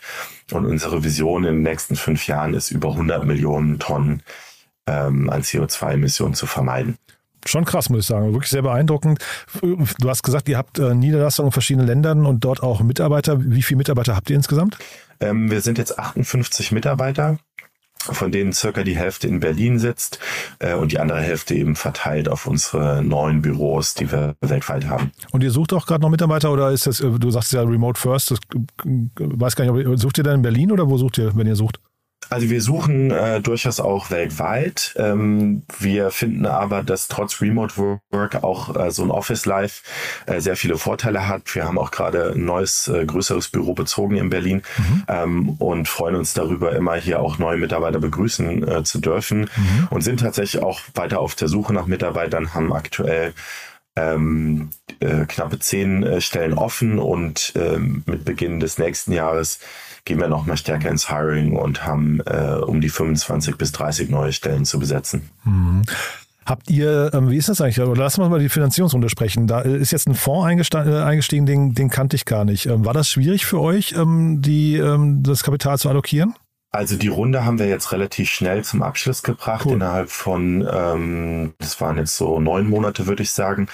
Und 0.52 0.66
unsere 0.66 1.04
Vision 1.04 1.44
in 1.44 1.56
den 1.56 1.64
nächsten 1.64 1.96
fünf 1.96 2.28
Jahren 2.28 2.54
ist, 2.54 2.72
über 2.72 2.90
100 2.92 3.26
Millionen 3.26 3.80
Tonnen 3.80 4.22
ähm, 4.88 5.30
an 5.30 5.42
CO2-Emissionen 5.42 6.34
zu 6.34 6.46
vermeiden 6.46 6.98
schon 7.46 7.66
krass, 7.66 7.90
muss 7.90 8.02
ich 8.02 8.08
sagen. 8.08 8.34
Wirklich 8.34 8.50
sehr 8.50 8.62
beeindruckend. 8.62 9.20
Du 9.62 10.10
hast 10.10 10.24
gesagt, 10.24 10.50
ihr 10.50 10.58
habt 10.58 10.80
äh, 10.80 10.94
Niederlassungen 10.94 11.48
in 11.48 11.54
verschiedenen 11.54 11.88
Ländern 11.88 12.26
und 12.26 12.44
dort 12.44 12.62
auch 12.62 12.82
Mitarbeiter. 12.82 13.38
Wie 13.40 13.62
viele 13.62 13.78
Mitarbeiter 13.78 14.16
habt 14.16 14.30
ihr 14.30 14.36
insgesamt? 14.36 14.78
Ähm, 15.20 15.50
wir 15.50 15.62
sind 15.62 15.78
jetzt 15.78 15.98
58 15.98 16.72
Mitarbeiter 16.72 17.40
von 18.14 18.32
denen 18.32 18.54
circa 18.54 18.84
die 18.84 18.98
Hälfte 18.98 19.28
in 19.28 19.40
Berlin 19.40 19.80
sitzt 19.80 20.20
äh, 20.60 20.74
und 20.74 20.92
die 20.92 21.00
andere 21.00 21.20
Hälfte 21.20 21.56
eben 21.56 21.76
verteilt 21.76 22.30
auf 22.30 22.48
unsere 22.48 23.04
neuen 23.04 23.42
Büros, 23.42 23.94
die 23.94 24.12
wir 24.12 24.36
weltweit 24.42 24.88
haben. 24.88 25.12
Und 25.32 25.44
ihr 25.44 25.52
sucht 25.52 25.74
auch 25.74 25.86
gerade 25.86 26.02
noch 26.02 26.10
Mitarbeiter 26.10 26.52
oder 26.52 26.72
ist 26.72 26.88
das, 26.88 26.98
du 26.98 27.32
sagst 27.32 27.54
ja 27.54 27.62
Remote 27.62 28.00
First, 28.00 28.32
das, 28.32 28.40
weiß 29.18 29.56
gar 29.56 29.72
nicht, 29.72 30.00
sucht 30.00 30.18
ihr 30.18 30.24
dann 30.24 30.36
in 30.36 30.42
Berlin 30.42 30.72
oder 30.72 30.90
wo 30.90 30.98
sucht 30.98 31.18
ihr, 31.18 31.36
wenn 31.36 31.48
ihr 31.48 31.56
sucht? 31.56 31.80
Also 32.30 32.50
wir 32.50 32.62
suchen 32.62 33.12
äh, 33.12 33.42
durchaus 33.42 33.80
auch 33.80 34.12
weltweit. 34.12 34.94
Ähm, 34.98 35.64
wir 35.80 36.12
finden 36.12 36.46
aber, 36.46 36.84
dass 36.84 37.08
trotz 37.08 37.42
Remote 37.42 37.78
Work 38.12 38.44
auch 38.44 38.76
äh, 38.76 38.92
so 38.92 39.04
ein 39.04 39.12
Office 39.12 39.46
Life 39.46 39.84
äh, 40.26 40.42
sehr 40.42 40.56
viele 40.56 40.78
Vorteile 40.78 41.28
hat. 41.28 41.54
Wir 41.56 41.66
haben 41.66 41.78
auch 41.78 41.92
gerade 41.92 42.34
ein 42.36 42.46
neues, 42.46 42.88
äh, 42.88 43.06
größeres 43.06 43.50
Büro 43.50 43.74
bezogen 43.74 44.18
in 44.18 44.30
Berlin 44.30 44.62
mhm. 44.78 45.04
ähm, 45.08 45.50
und 45.60 45.88
freuen 45.88 46.16
uns 46.16 46.34
darüber, 46.34 46.76
immer 46.76 46.96
hier 46.96 47.22
auch 47.22 47.38
neue 47.38 47.58
Mitarbeiter 47.58 48.00
begrüßen 48.00 48.68
äh, 48.68 48.84
zu 48.84 49.00
dürfen 49.00 49.42
mhm. 49.42 49.88
und 49.90 50.02
sind 50.02 50.20
tatsächlich 50.20 50.62
auch 50.62 50.82
weiter 50.96 51.20
auf 51.20 51.36
der 51.36 51.48
Suche 51.48 51.74
nach 51.74 51.86
Mitarbeitern, 51.86 52.54
haben 52.54 52.74
aktuell 52.74 53.34
ähm, 53.96 54.70
äh, 55.00 55.26
knappe 55.26 55.60
zehn 55.60 56.22
Stellen 56.22 56.54
offen 56.54 57.00
und 57.00 57.54
ähm, 57.56 58.04
mit 58.06 58.26
Beginn 58.26 58.60
des 58.60 58.78
nächsten 58.78 59.12
Jahres 59.12 59.60
gehen 60.08 60.20
wir 60.20 60.30
noch 60.30 60.46
mal 60.46 60.58
stärker 60.58 60.90
ins 60.90 61.10
Hiring 61.10 61.56
und 61.56 61.86
haben 61.86 62.22
äh, 62.26 62.56
um 62.66 62.82
die 62.82 62.90
25 62.90 63.58
bis 63.58 63.74
30 63.74 64.10
neue 64.10 64.32
Stellen 64.32 64.66
zu 64.66 64.80
besetzen. 64.80 65.30
Mhm. 65.44 65.84
Habt 66.46 66.70
ihr, 66.70 67.12
ähm, 67.14 67.30
wie 67.30 67.36
ist 67.36 67.50
das 67.50 67.60
eigentlich? 67.60 67.76
Lassen 67.76 68.22
wir 68.22 68.30
mal 68.30 68.40
die 68.40 68.48
Finanzierungsrunde 68.48 69.10
sprechen. 69.10 69.48
Da 69.48 69.60
ist 69.60 69.92
jetzt 69.92 70.08
ein 70.08 70.16
Fonds 70.16 70.74
äh, 70.74 71.02
eingestiegen, 71.02 71.46
den, 71.46 71.74
den 71.74 71.90
kannte 71.90 72.16
ich 72.16 72.24
gar 72.24 72.46
nicht. 72.46 72.68
Ähm, 72.68 72.86
war 72.86 72.94
das 72.94 73.10
schwierig 73.10 73.46
für 73.46 73.60
euch, 73.60 73.94
ähm, 73.98 74.42
die, 74.42 74.78
ähm, 74.78 75.24
das 75.24 75.44
Kapital 75.44 75.78
zu 75.78 75.90
allokieren? 75.90 76.36
Also 76.70 76.98
die 76.98 77.08
Runde 77.08 77.46
haben 77.46 77.60
wir 77.60 77.68
jetzt 77.68 77.94
relativ 77.94 78.30
schnell 78.30 78.64
zum 78.64 78.84
Abschluss 78.84 79.24
gebracht, 79.24 79.66
cool. 79.66 79.74
innerhalb 79.74 80.10
von, 80.10 80.68
ähm, 80.70 81.54
das 81.60 81.80
waren 81.80 81.98
jetzt 81.98 82.18
so 82.18 82.42
neun 82.42 82.70
Monate, 82.70 83.08
würde 83.08 83.24
ich 83.24 83.32
sagen. 83.32 83.68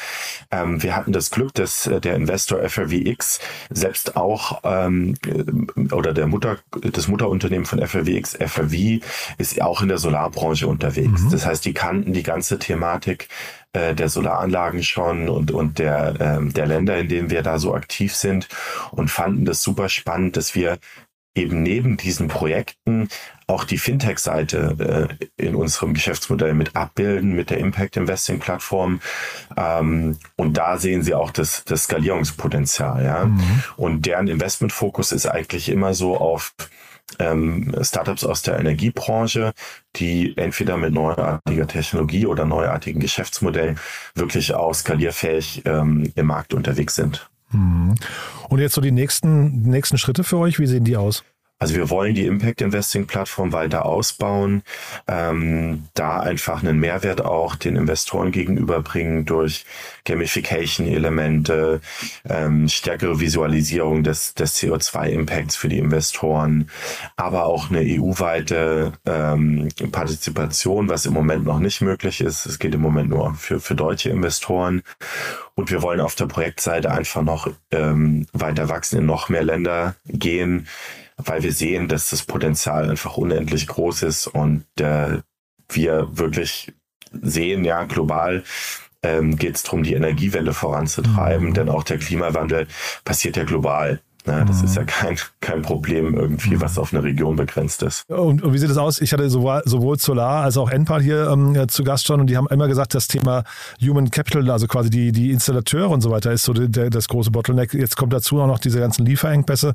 Ähm, 0.51 0.83
wir 0.83 0.95
hatten 0.95 1.11
das 1.11 1.31
Glück, 1.31 1.55
dass 1.55 1.87
äh, 1.87 1.99
der 1.99 2.15
Investor 2.15 2.59
FRWX 2.59 3.39
selbst 3.71 4.15
auch, 4.15 4.61
ähm, 4.63 5.15
äh, 5.25 5.93
oder 5.93 6.13
der 6.13 6.27
Mutter, 6.27 6.59
das 6.81 7.07
Mutterunternehmen 7.07 7.65
von 7.65 7.79
FRWX, 7.79 8.35
FRW, 8.35 8.99
ist 9.39 9.59
auch 9.59 9.81
in 9.81 9.87
der 9.87 9.97
Solarbranche 9.97 10.67
unterwegs. 10.67 11.23
Mhm. 11.23 11.31
Das 11.31 11.47
heißt, 11.47 11.65
die 11.65 11.73
kannten 11.73 12.13
die 12.13 12.23
ganze 12.23 12.59
Thematik 12.59 13.27
äh, 13.73 13.95
der 13.95 14.07
Solaranlagen 14.07 14.83
schon 14.83 15.29
und, 15.29 15.49
und 15.49 15.79
der, 15.79 16.13
ähm, 16.19 16.53
der 16.53 16.67
Länder, 16.67 16.97
in 16.99 17.09
denen 17.09 17.31
wir 17.31 17.41
da 17.41 17.57
so 17.57 17.73
aktiv 17.73 18.15
sind 18.15 18.47
und 18.91 19.09
fanden 19.09 19.45
das 19.45 19.63
super 19.63 19.89
spannend, 19.89 20.37
dass 20.37 20.53
wir 20.53 20.77
eben 21.35 21.63
neben 21.63 21.97
diesen 21.97 22.27
Projekten 22.27 23.09
auch 23.47 23.63
die 23.63 23.77
Fintech-Seite 23.77 25.17
äh, 25.19 25.43
in 25.43 25.55
unserem 25.55 25.93
Geschäftsmodell 25.93 26.53
mit 26.53 26.75
abbilden, 26.75 27.33
mit 27.33 27.49
der 27.49 27.57
Impact 27.57 27.97
Investing 27.97 28.39
Plattform. 28.39 29.01
Ähm, 29.57 30.17
und 30.35 30.57
da 30.57 30.77
sehen 30.77 31.03
Sie 31.03 31.13
auch 31.13 31.31
das, 31.31 31.63
das 31.65 31.85
Skalierungspotenzial. 31.85 33.03
Ja? 33.03 33.25
Mhm. 33.25 33.63
Und 33.75 34.05
deren 34.05 34.27
Investmentfokus 34.27 35.11
ist 35.11 35.25
eigentlich 35.25 35.69
immer 35.69 35.93
so 35.93 36.17
auf 36.17 36.53
ähm, 37.19 37.73
Startups 37.81 38.23
aus 38.23 38.41
der 38.41 38.59
Energiebranche, 38.59 39.53
die 39.95 40.35
entweder 40.37 40.77
mit 40.77 40.93
neuartiger 40.93 41.67
Technologie 41.67 42.25
oder 42.25 42.45
neuartigen 42.45 42.99
Geschäftsmodellen 42.99 43.77
wirklich 44.15 44.53
auch 44.53 44.73
skalierfähig 44.73 45.63
ähm, 45.65 46.11
im 46.15 46.25
Markt 46.25 46.53
unterwegs 46.53 46.95
sind. 46.95 47.29
Mhm. 47.53 47.95
Und 48.49 48.59
jetzt 48.59 48.73
so 48.73 48.81
die 48.81 48.91
nächsten, 48.91 49.61
nächsten 49.61 49.97
Schritte 49.97 50.23
für 50.23 50.37
euch, 50.37 50.59
wie 50.59 50.67
sehen 50.67 50.83
die 50.83 50.97
aus? 50.97 51.23
Also 51.63 51.75
wir 51.75 51.89
wollen 51.89 52.13
die 52.13 52.25
Impact 52.25 52.59
Investing 52.59 53.07
Plattform 53.07 53.53
weiter 53.53 53.85
ausbauen, 53.85 54.63
ähm, 55.07 55.85
da 55.93 56.19
einfach 56.19 56.61
einen 56.61 56.77
Mehrwert 56.77 57.23
auch 57.23 57.55
den 57.55 57.77
Investoren 57.77 58.33
gegenüberbringen 58.33 59.23
durch 59.23 59.65
Gamification-Elemente, 60.03 61.79
ähm, 62.27 62.67
stärkere 62.67 63.21
Visualisierung 63.21 64.03
des, 64.03 64.33
des 64.33 64.61
CO2-Impacts 64.61 65.55
für 65.55 65.69
die 65.69 65.77
Investoren, 65.77 66.69
aber 67.15 67.45
auch 67.45 67.69
eine 67.69 67.79
EU-weite 67.79 68.91
ähm, 69.05 69.69
Partizipation, 69.89 70.89
was 70.89 71.05
im 71.05 71.13
Moment 71.13 71.45
noch 71.45 71.59
nicht 71.59 71.79
möglich 71.79 72.19
ist. 72.19 72.45
Es 72.45 72.59
geht 72.59 72.75
im 72.75 72.81
Moment 72.81 73.09
nur 73.09 73.35
für, 73.35 73.61
für 73.61 73.75
deutsche 73.75 74.09
Investoren. 74.09 74.83
Und 75.55 75.71
wir 75.71 75.81
wollen 75.81 76.01
auf 76.01 76.15
der 76.15 76.25
Projektseite 76.25 76.91
einfach 76.91 77.21
noch 77.21 77.47
ähm, 77.71 78.25
weiter 78.33 78.67
wachsen, 78.67 78.97
in 78.97 79.05
noch 79.05 79.29
mehr 79.29 79.43
Länder 79.43 79.95
gehen 80.07 80.67
weil 81.17 81.43
wir 81.43 81.53
sehen, 81.53 81.87
dass 81.87 82.09
das 82.09 82.23
Potenzial 82.23 82.89
einfach 82.89 83.17
unendlich 83.17 83.67
groß 83.67 84.03
ist 84.03 84.27
und 84.27 84.65
äh, 84.79 85.19
wir 85.69 86.07
wirklich 86.17 86.73
sehen, 87.21 87.63
ja, 87.65 87.83
global 87.83 88.43
ähm, 89.03 89.35
geht 89.35 89.55
es 89.55 89.63
darum, 89.63 89.83
die 89.83 89.93
Energiewelle 89.93 90.53
voranzutreiben, 90.53 91.49
mhm. 91.49 91.53
denn 91.53 91.69
auch 91.69 91.83
der 91.83 91.97
Klimawandel 91.97 92.67
passiert 93.03 93.37
ja 93.37 93.43
global. 93.43 93.99
Ja, 94.25 94.45
das 94.45 94.59
mhm. 94.59 94.65
ist 94.65 94.75
ja 94.77 94.83
kein, 94.85 95.17
kein 95.41 95.61
Problem 95.63 96.15
irgendwie, 96.15 96.61
was 96.61 96.77
auf 96.77 96.93
eine 96.93 97.03
Region 97.03 97.35
begrenzt 97.35 97.83
ist. 97.83 98.09
Und, 98.09 98.41
und 98.41 98.53
wie 98.53 98.57
sieht 98.57 98.69
es 98.69 98.77
aus? 98.77 99.01
Ich 99.01 99.11
hatte 99.11 99.29
sowohl, 99.29 99.61
sowohl 99.65 99.99
Solar 99.99 100.43
als 100.43 100.55
auch 100.55 100.69
Enpal 100.69 101.01
hier 101.01 101.29
ähm, 101.29 101.67
zu 101.67 101.83
Gast 101.83 102.07
schon 102.07 102.21
und 102.21 102.27
die 102.27 102.37
haben 102.37 102.47
immer 102.47 102.69
gesagt, 102.69 102.95
das 102.95 103.09
Thema 103.09 103.43
Human 103.81 104.09
Capital, 104.09 104.49
also 104.49 104.65
quasi 104.67 104.89
die, 104.89 105.11
die 105.11 105.31
Installateure 105.31 105.89
und 105.89 105.99
so 105.99 106.09
weiter, 106.09 106.31
ist 106.31 106.43
so 106.43 106.53
der, 106.53 106.89
das 106.89 107.09
große 107.09 107.31
Bottleneck. 107.31 107.73
Jetzt 107.73 107.97
kommt 107.97 108.13
dazu 108.13 108.39
auch 108.39 108.47
noch 108.47 108.59
diese 108.59 108.79
ganzen 108.79 109.05
Lieferengpässe. 109.05 109.73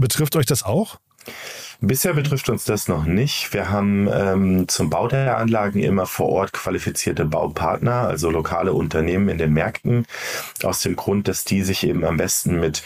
Betrifft 0.00 0.34
euch 0.36 0.46
das 0.46 0.62
auch? 0.62 0.98
Bisher 1.82 2.14
betrifft 2.14 2.48
uns 2.48 2.64
das 2.64 2.88
noch 2.88 3.04
nicht. 3.04 3.52
Wir 3.52 3.70
haben 3.70 4.08
ähm, 4.10 4.66
zum 4.66 4.88
Bau 4.88 5.08
der 5.08 5.36
Anlagen 5.36 5.80
immer 5.80 6.06
vor 6.06 6.30
Ort 6.30 6.54
qualifizierte 6.54 7.26
Baupartner, 7.26 8.08
also 8.08 8.30
lokale 8.30 8.72
Unternehmen 8.72 9.28
in 9.28 9.36
den 9.36 9.52
Märkten, 9.52 10.06
aus 10.62 10.80
dem 10.80 10.96
Grund, 10.96 11.28
dass 11.28 11.44
die 11.44 11.62
sich 11.62 11.86
eben 11.86 12.04
am 12.06 12.16
besten 12.16 12.58
mit 12.60 12.82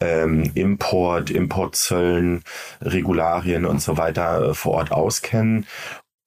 ähm, 0.00 0.50
Import, 0.54 1.30
Importzöllen, 1.30 2.42
Regularien 2.80 3.64
und 3.64 3.80
so 3.80 3.96
weiter 3.96 4.50
äh, 4.50 4.54
vor 4.54 4.74
Ort 4.74 4.90
auskennen 4.90 5.66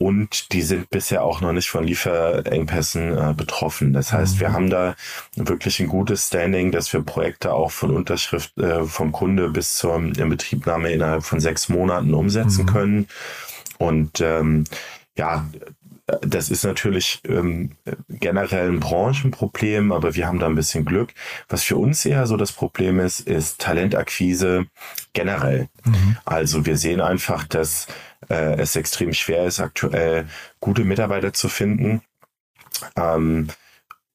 und 0.01 0.53
die 0.53 0.61
sind 0.61 0.89
bisher 0.89 1.23
auch 1.23 1.41
noch 1.41 1.51
nicht 1.51 1.69
von 1.69 1.83
Lieferengpässen 1.83 3.17
äh, 3.17 3.33
betroffen. 3.35 3.91
Das 3.91 4.13
heißt, 4.13 4.35
mhm. 4.35 4.39
wir 4.39 4.53
haben 4.53 4.69
da 4.69 4.95
wirklich 5.35 5.81
ein 5.81 5.87
gutes 5.87 6.27
Standing, 6.27 6.71
dass 6.71 6.93
wir 6.93 7.01
Projekte 7.01 7.51
auch 7.51 7.71
von 7.71 7.91
Unterschrift 7.91 8.57
äh, 8.57 8.85
vom 8.85 9.11
Kunde 9.11 9.49
bis 9.49 9.75
zur 9.75 9.97
Inbetriebnahme 9.97 10.91
innerhalb 10.91 11.23
von 11.23 11.41
sechs 11.41 11.67
Monaten 11.67 12.13
umsetzen 12.13 12.63
mhm. 12.63 12.69
können. 12.69 13.07
Und 13.77 14.21
ähm, 14.21 14.63
ja, 15.17 15.45
das 16.21 16.49
ist 16.49 16.63
natürlich 16.63 17.21
ähm, 17.27 17.71
generell 18.07 18.69
ein 18.69 18.79
Branchenproblem, 18.79 19.91
aber 19.91 20.15
wir 20.15 20.27
haben 20.27 20.39
da 20.39 20.45
ein 20.45 20.55
bisschen 20.55 20.85
Glück. 20.85 21.13
Was 21.49 21.63
für 21.63 21.75
uns 21.75 22.05
eher 22.05 22.25
so 22.25 22.37
das 22.37 22.53
Problem 22.53 22.99
ist, 22.99 23.19
ist 23.21 23.59
Talentakquise 23.59 24.65
generell. 25.13 25.67
Mhm. 25.83 26.17
Also 26.25 26.65
wir 26.65 26.77
sehen 26.77 27.01
einfach, 27.01 27.45
dass 27.45 27.87
äh, 28.27 28.59
es 28.59 28.75
extrem 28.75 29.13
schwer 29.13 29.45
ist, 29.45 29.59
aktuell 29.59 30.27
gute 30.59 30.83
Mitarbeiter 30.83 31.33
zu 31.33 31.49
finden. 31.49 32.01
Ähm, 32.95 33.47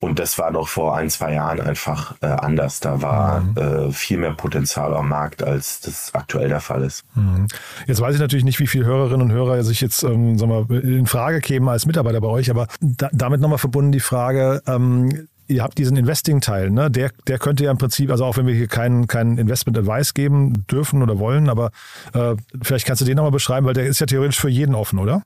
und 0.04 0.18
das 0.18 0.38
war 0.38 0.50
noch 0.50 0.68
vor 0.68 0.94
ein, 0.96 1.08
zwei 1.08 1.32
Jahren 1.32 1.62
einfach 1.62 2.14
äh, 2.20 2.26
anders. 2.26 2.80
Da 2.80 3.00
war 3.00 3.40
mhm. 3.40 3.56
äh, 3.56 3.90
viel 3.90 4.18
mehr 4.18 4.32
Potenzial 4.32 4.92
am 4.92 5.08
Markt, 5.08 5.42
als 5.42 5.80
das 5.80 6.14
aktuell 6.14 6.48
der 6.50 6.60
Fall 6.60 6.82
ist. 6.82 7.04
Mhm. 7.14 7.48
Jetzt 7.86 8.02
weiß 8.02 8.14
ich 8.14 8.20
natürlich 8.20 8.44
nicht, 8.44 8.60
wie 8.60 8.66
viele 8.66 8.84
Hörerinnen 8.84 9.22
und 9.22 9.32
Hörer 9.32 9.62
sich 9.64 9.80
jetzt 9.80 10.02
ähm, 10.02 10.36
sagen 10.36 10.68
wir, 10.68 10.84
in 10.84 11.06
Frage 11.06 11.40
kämen 11.40 11.70
als 11.70 11.86
Mitarbeiter 11.86 12.20
bei 12.20 12.28
euch, 12.28 12.50
aber 12.50 12.66
da, 12.80 13.08
damit 13.12 13.40
nochmal 13.40 13.58
verbunden 13.58 13.92
die 13.92 14.00
Frage, 14.00 14.62
ähm, 14.66 15.28
ihr 15.54 15.62
habt 15.62 15.78
diesen 15.78 15.96
Investing-Teil, 15.96 16.70
ne? 16.70 16.90
der, 16.90 17.10
der 17.26 17.38
könnte 17.38 17.64
ja 17.64 17.70
im 17.70 17.78
Prinzip, 17.78 18.10
also 18.10 18.24
auch 18.24 18.36
wenn 18.36 18.46
wir 18.46 18.54
hier 18.54 18.66
keinen 18.66 19.06
kein 19.06 19.38
Investment-Advice 19.38 20.14
geben 20.14 20.66
dürfen 20.70 21.02
oder 21.02 21.18
wollen, 21.18 21.48
aber 21.48 21.70
äh, 22.12 22.34
vielleicht 22.62 22.86
kannst 22.86 23.00
du 23.00 23.06
den 23.06 23.16
nochmal 23.16 23.32
beschreiben, 23.32 23.66
weil 23.66 23.74
der 23.74 23.86
ist 23.86 24.00
ja 24.00 24.06
theoretisch 24.06 24.40
für 24.40 24.48
jeden 24.48 24.74
offen, 24.74 24.98
oder? 24.98 25.22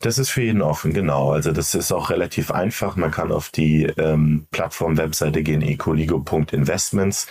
Das 0.00 0.18
ist 0.18 0.30
für 0.30 0.42
jeden 0.42 0.62
offen, 0.62 0.92
genau. 0.92 1.30
Also 1.30 1.52
das 1.52 1.74
ist 1.74 1.92
auch 1.92 2.10
relativ 2.10 2.50
einfach. 2.50 2.96
Man 2.96 3.10
kann 3.10 3.30
auf 3.30 3.50
die 3.50 3.84
ähm, 3.84 4.46
Plattform-Webseite 4.50 5.42
gehen, 5.42 5.62
ecoligo.investments. 5.62 7.28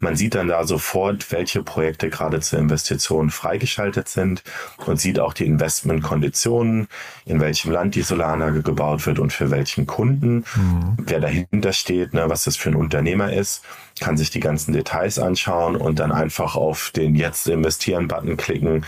Man 0.00 0.14
sieht 0.14 0.36
dann 0.36 0.46
da 0.46 0.64
sofort, 0.64 1.32
welche 1.32 1.62
Projekte 1.64 2.08
gerade 2.08 2.38
zur 2.40 2.60
Investition 2.60 3.30
freigeschaltet 3.30 4.08
sind 4.08 4.44
und 4.86 5.00
sieht 5.00 5.18
auch 5.18 5.32
die 5.32 5.46
Investmentkonditionen, 5.46 6.86
in 7.24 7.40
welchem 7.40 7.72
Land 7.72 7.96
die 7.96 8.02
Solaranlage 8.02 8.62
gebaut 8.62 9.06
wird 9.06 9.18
und 9.18 9.32
für 9.32 9.50
welchen 9.50 9.86
Kunden, 9.86 10.44
mhm. 10.54 10.96
wer 10.98 11.18
dahinter 11.18 11.72
steht, 11.72 12.14
ne, 12.14 12.28
was 12.28 12.44
das 12.44 12.56
für 12.56 12.70
ein 12.70 12.76
Unternehmer 12.76 13.32
ist, 13.32 13.64
kann 14.00 14.16
sich 14.16 14.30
die 14.30 14.40
ganzen 14.40 14.72
Details 14.72 15.18
anschauen 15.18 15.74
und 15.74 15.98
dann 15.98 16.12
einfach 16.12 16.54
auf 16.54 16.92
den 16.94 17.16
Jetzt 17.16 17.48
investieren-Button 17.48 18.36
klicken. 18.36 18.84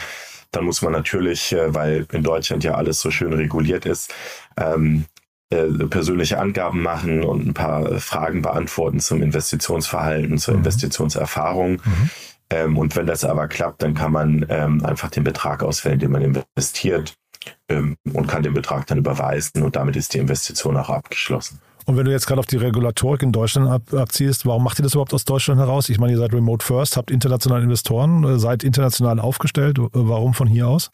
Dann 0.53 0.65
muss 0.65 0.83
man 0.83 0.93
natürlich, 0.93 1.53
äh, 1.53 1.75
weil 1.75 2.07
in 2.13 2.23
Deutschland 2.23 2.63
ja 2.63 2.75
alles 2.75 3.01
so 3.01 3.11
schön 3.11 3.33
reguliert 3.33 3.85
ist, 3.85 4.13
ähm, 4.57 5.05
äh, 5.05 5.10
persönliche 5.51 6.39
Angaben 6.39 6.83
machen 6.83 7.25
und 7.25 7.47
ein 7.47 7.55
paar 7.55 7.99
Fragen 7.99 8.43
beantworten 8.43 9.01
zum 9.01 9.21
Investitionsverhalten, 9.21 10.39
zur 10.39 10.55
mhm. 10.55 10.61
Investitionserfahrung. 10.61 11.73
Mhm. 11.73 12.11
Ähm, 12.51 12.79
und 12.79 12.97
wenn 12.97 13.07
das 13.07 13.25
aber 13.25 13.49
klappt, 13.49 13.83
dann 13.83 13.95
kann 13.95 14.13
man 14.13 14.47
ähm, 14.49 14.85
einfach 14.85 15.11
den 15.11 15.25
Betrag 15.25 15.63
auswählen, 15.63 15.99
den 15.99 16.13
man 16.13 16.23
investiert 16.23 17.15
ähm, 17.69 17.97
und 18.13 18.27
kann 18.27 18.43
den 18.43 18.55
Betrag 18.55 18.87
dann 18.87 18.99
überweisen 18.99 19.63
und 19.63 19.77
damit 19.77 19.97
ist 19.97 20.15
die 20.15 20.19
Investition 20.19 20.77
auch 20.77 20.91
abgeschlossen. 20.91 21.61
Und 21.87 21.97
wenn 21.97 22.05
du 22.05 22.13
jetzt 22.13 22.27
gerade 22.27 22.39
auf 22.39 22.47
die 22.47 22.57
Regulatorik 22.57 23.23
in 23.23 23.33
Deutschland 23.33 23.69
ab, 23.69 23.83
abziehst, 23.93 24.47
warum 24.47 24.63
macht 24.63 24.79
ihr 24.79 24.83
das 24.83 24.93
überhaupt 24.93 25.15
aus 25.15 25.25
Deutschland 25.25 25.61
heraus? 25.61 25.89
Ich 25.89 25.99
meine, 25.99 26.13
ihr 26.13 26.19
seid 26.19 26.33
Remote 26.33 26.65
First, 26.65 26.97
habt 26.97 27.11
internationale 27.11 27.65
Investoren, 27.65 28.23
äh, 28.25 28.39
seid 28.39 28.63
international 28.63 29.19
aufgestellt. 29.19 29.79
Warum 29.93 30.35
von 30.35 30.47
hier 30.47 30.69
aus? 30.69 30.91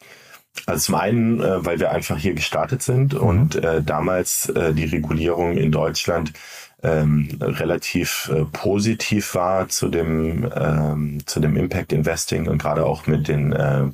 Also 0.65 0.85
zum 0.87 0.95
einen, 0.95 1.41
äh, 1.41 1.65
weil 1.65 1.79
wir 1.79 1.91
einfach 1.91 2.17
hier 2.17 2.33
gestartet 2.33 2.81
sind 2.81 3.13
mhm. 3.13 3.19
und 3.19 3.55
äh, 3.55 3.81
damals 3.81 4.49
äh, 4.49 4.73
die 4.73 4.85
Regulierung 4.85 5.57
in 5.57 5.71
Deutschland 5.71 6.33
ähm, 6.83 7.29
relativ 7.41 8.31
äh, 8.33 8.45
positiv 8.45 9.33
war 9.35 9.67
zu 9.67 9.89
dem, 9.89 10.49
ähm, 10.55 11.19
zu 11.25 11.39
dem 11.39 11.57
Impact 11.57 11.91
Investing 11.91 12.47
und 12.47 12.61
gerade 12.61 12.85
auch 12.85 13.07
mit 13.07 13.27
den 13.27 13.51
äh, 13.51 13.85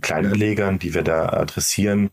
Kleinanlegern, 0.00 0.78
die 0.78 0.92
wir 0.92 1.02
da 1.02 1.30
adressieren. 1.30 2.10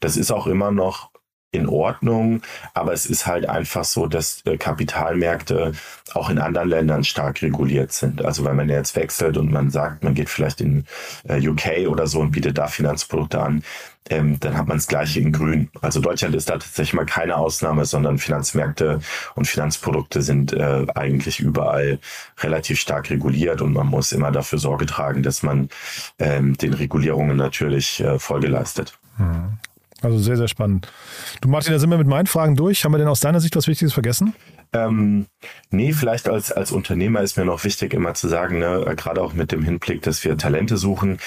Das 0.00 0.16
ist 0.16 0.30
auch 0.30 0.46
immer 0.46 0.70
noch 0.70 1.10
in 1.56 1.68
Ordnung, 1.68 2.42
aber 2.74 2.92
es 2.92 3.06
ist 3.06 3.26
halt 3.26 3.48
einfach 3.48 3.84
so, 3.84 4.06
dass 4.06 4.42
äh, 4.46 4.56
Kapitalmärkte 4.56 5.72
auch 6.14 6.30
in 6.30 6.38
anderen 6.38 6.68
Ländern 6.68 7.04
stark 7.04 7.42
reguliert 7.42 7.92
sind. 7.92 8.24
Also 8.24 8.44
wenn 8.44 8.56
man 8.56 8.68
jetzt 8.68 8.96
wechselt 8.96 9.36
und 9.36 9.50
man 9.50 9.70
sagt, 9.70 10.04
man 10.04 10.14
geht 10.14 10.28
vielleicht 10.28 10.60
in 10.60 10.84
äh, 11.28 11.46
UK 11.46 11.88
oder 11.88 12.06
so 12.06 12.20
und 12.20 12.30
bietet 12.30 12.58
da 12.58 12.66
Finanzprodukte 12.68 13.40
an, 13.40 13.62
ähm, 14.10 14.38
dann 14.40 14.56
hat 14.56 14.68
man 14.68 14.76
das 14.76 14.86
gleiche 14.86 15.20
in 15.20 15.32
Grün. 15.32 15.68
Also 15.80 16.00
Deutschland 16.00 16.34
ist 16.34 16.48
da 16.48 16.54
tatsächlich 16.54 16.94
mal 16.94 17.06
keine 17.06 17.36
Ausnahme, 17.36 17.84
sondern 17.84 18.18
Finanzmärkte 18.18 19.00
und 19.34 19.46
Finanzprodukte 19.46 20.22
sind 20.22 20.52
äh, 20.52 20.86
eigentlich 20.94 21.40
überall 21.40 21.98
relativ 22.38 22.78
stark 22.78 23.10
reguliert 23.10 23.62
und 23.62 23.72
man 23.72 23.86
muss 23.86 24.12
immer 24.12 24.30
dafür 24.30 24.58
Sorge 24.58 24.86
tragen, 24.86 25.22
dass 25.22 25.42
man 25.42 25.68
ähm, 26.18 26.56
den 26.56 26.72
Regulierungen 26.72 27.36
natürlich 27.36 28.00
äh, 28.00 28.18
Folge 28.18 28.48
leistet. 28.48 28.96
Mhm. 29.18 29.58
Also 30.02 30.18
sehr, 30.18 30.36
sehr 30.36 30.48
spannend. 30.48 30.88
Du 31.40 31.48
Martin, 31.48 31.72
da 31.72 31.78
sind 31.78 31.90
wir 31.90 31.98
mit 31.98 32.06
meinen 32.06 32.26
Fragen 32.26 32.54
durch. 32.54 32.84
Haben 32.84 32.92
wir 32.92 32.98
denn 32.98 33.08
aus 33.08 33.20
deiner 33.20 33.40
Sicht 33.40 33.56
was 33.56 33.66
Wichtiges 33.66 33.94
vergessen? 33.94 34.34
Ähm, 34.72 35.26
nee, 35.70 35.92
vielleicht 35.92 36.28
als, 36.28 36.52
als 36.52 36.72
Unternehmer 36.72 37.20
ist 37.22 37.36
mir 37.36 37.44
noch 37.44 37.64
wichtig, 37.64 37.94
immer 37.94 38.14
zu 38.14 38.28
sagen, 38.28 38.58
ne, 38.58 38.84
gerade 38.96 39.22
auch 39.22 39.32
mit 39.32 39.52
dem 39.52 39.62
Hinblick, 39.62 40.02
dass 40.02 40.24
wir 40.24 40.36
Talente 40.36 40.76
suchen, 40.76 41.18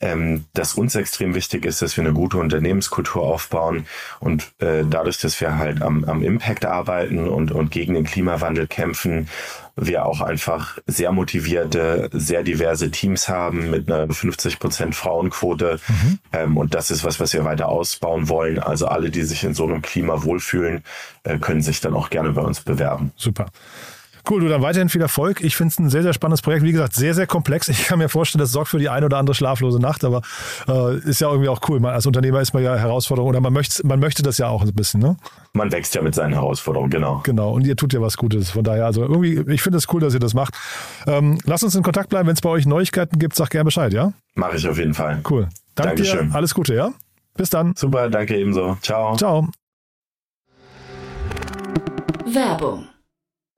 ähm, 0.00 0.44
dass 0.52 0.74
uns 0.74 0.94
extrem 0.94 1.34
wichtig 1.34 1.64
ist, 1.64 1.80
dass 1.80 1.96
wir 1.96 2.04
eine 2.04 2.12
gute 2.12 2.38
Unternehmenskultur 2.38 3.22
aufbauen 3.22 3.86
und 4.20 4.52
äh, 4.58 4.84
dadurch, 4.88 5.18
dass 5.20 5.40
wir 5.40 5.58
halt 5.58 5.80
am, 5.80 6.04
am 6.04 6.22
Impact 6.22 6.64
arbeiten 6.64 7.28
und, 7.28 7.52
und 7.52 7.70
gegen 7.70 7.94
den 7.94 8.04
Klimawandel 8.04 8.66
kämpfen, 8.66 9.28
wir 9.80 10.06
auch 10.06 10.20
einfach 10.20 10.78
sehr 10.86 11.12
motivierte, 11.12 12.08
sehr 12.12 12.42
diverse 12.42 12.90
Teams 12.90 13.28
haben 13.28 13.70
mit 13.70 13.90
einer 13.90 14.12
50 14.12 14.58
Prozent 14.58 14.94
Frauenquote. 14.94 15.80
Mhm. 15.88 16.18
Ähm, 16.32 16.56
und 16.56 16.74
das 16.74 16.90
ist 16.90 17.04
was, 17.04 17.20
was 17.20 17.32
wir 17.32 17.44
weiter 17.44 17.68
ausbauen 17.68 18.28
wollen. 18.28 18.58
Also 18.58 18.86
alle, 18.86 19.10
die 19.10 19.22
sich 19.22 19.44
in 19.44 19.54
so 19.54 19.64
einem 19.64 19.82
Klima 19.82 20.22
wohlfühlen, 20.24 20.84
äh, 21.24 21.38
können 21.38 21.62
sich 21.62 21.80
dann 21.80 21.94
auch 21.94 22.10
gerne 22.10 22.32
bei 22.32 22.42
uns 22.42 22.60
bewerben. 22.60 23.12
Super. 23.16 23.46
Cool, 24.28 24.40
du 24.40 24.48
dann 24.48 24.62
weiterhin 24.62 24.88
viel 24.88 25.00
Erfolg. 25.00 25.42
Ich 25.42 25.56
finde 25.56 25.72
es 25.72 25.78
ein 25.78 25.90
sehr, 25.90 26.02
sehr 26.02 26.12
spannendes 26.12 26.42
Projekt. 26.42 26.62
Wie 26.64 26.72
gesagt, 26.72 26.94
sehr, 26.94 27.14
sehr 27.14 27.26
komplex. 27.26 27.68
Ich 27.68 27.84
kann 27.84 27.98
mir 27.98 28.08
vorstellen, 28.08 28.40
das 28.40 28.52
sorgt 28.52 28.68
für 28.68 28.78
die 28.78 28.88
eine 28.88 29.06
oder 29.06 29.18
andere 29.18 29.34
schlaflose 29.34 29.80
Nacht, 29.80 30.04
aber 30.04 30.22
äh, 30.68 30.98
ist 30.98 31.20
ja 31.20 31.28
irgendwie 31.28 31.48
auch 31.48 31.60
cool. 31.68 31.80
Man, 31.80 31.94
als 31.94 32.06
Unternehmer 32.06 32.40
ist 32.40 32.54
man 32.54 32.62
ja 32.62 32.76
Herausforderung 32.76 33.30
oder 33.30 33.40
man 33.40 33.52
möchte, 33.52 33.86
man 33.86 34.00
möchte 34.00 34.22
das 34.22 34.38
ja 34.38 34.48
auch 34.48 34.62
ein 34.62 34.74
bisschen, 34.74 35.00
ne? 35.00 35.16
Man 35.52 35.72
wächst 35.72 35.94
ja 35.94 36.02
mit 36.02 36.14
seinen 36.14 36.34
Herausforderungen, 36.34 36.90
genau. 36.90 37.20
Genau, 37.24 37.52
und 37.52 37.66
ihr 37.66 37.76
tut 37.76 37.92
ja 37.92 38.00
was 38.00 38.16
Gutes. 38.16 38.50
Von 38.50 38.64
daher, 38.64 38.86
also 38.86 39.02
irgendwie, 39.02 39.44
ich 39.52 39.62
finde 39.62 39.78
es 39.78 39.86
cool, 39.92 40.00
dass 40.00 40.14
ihr 40.14 40.20
das 40.20 40.34
macht. 40.34 40.54
Ähm, 41.06 41.38
lasst 41.44 41.64
uns 41.64 41.74
in 41.74 41.82
Kontakt 41.82 42.10
bleiben. 42.10 42.28
Wenn 42.28 42.34
es 42.34 42.40
bei 42.40 42.50
euch 42.50 42.66
Neuigkeiten 42.66 43.18
gibt, 43.18 43.34
sag 43.36 43.50
gerne 43.50 43.64
Bescheid, 43.64 43.92
ja? 43.92 44.12
Mache 44.34 44.56
ich 44.56 44.68
auf 44.68 44.78
jeden 44.78 44.94
Fall. 44.94 45.20
Cool. 45.28 45.48
Danke 45.74 45.96
Dankeschön. 45.96 46.30
Dir. 46.30 46.34
Alles 46.34 46.54
Gute, 46.54 46.74
ja? 46.74 46.92
Bis 47.36 47.50
dann. 47.50 47.74
Super, 47.76 48.10
danke 48.10 48.36
ebenso. 48.36 48.76
Ciao. 48.82 49.16
Ciao. 49.16 49.48
Werbung. 52.26 52.87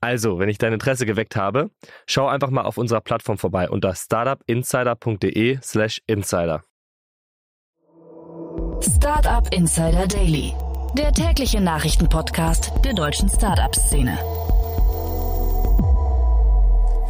Also, 0.00 0.38
wenn 0.38 0.48
ich 0.48 0.58
dein 0.58 0.72
Interesse 0.72 1.06
geweckt 1.06 1.34
habe, 1.34 1.72
schau 2.06 2.28
einfach 2.28 2.50
mal 2.50 2.62
auf 2.62 2.78
unserer 2.78 3.00
Plattform 3.00 3.36
vorbei 3.36 3.68
unter 3.68 3.96
startupinsider.de/slash 3.96 6.02
insider. 6.06 6.62
Startup 8.80 9.52
Insider 9.52 10.06
Daily, 10.06 10.54
der 10.96 11.12
tägliche 11.12 11.60
Nachrichtenpodcast 11.60 12.70
der 12.84 12.94
deutschen 12.94 13.28
Startup-Szene. 13.28 14.16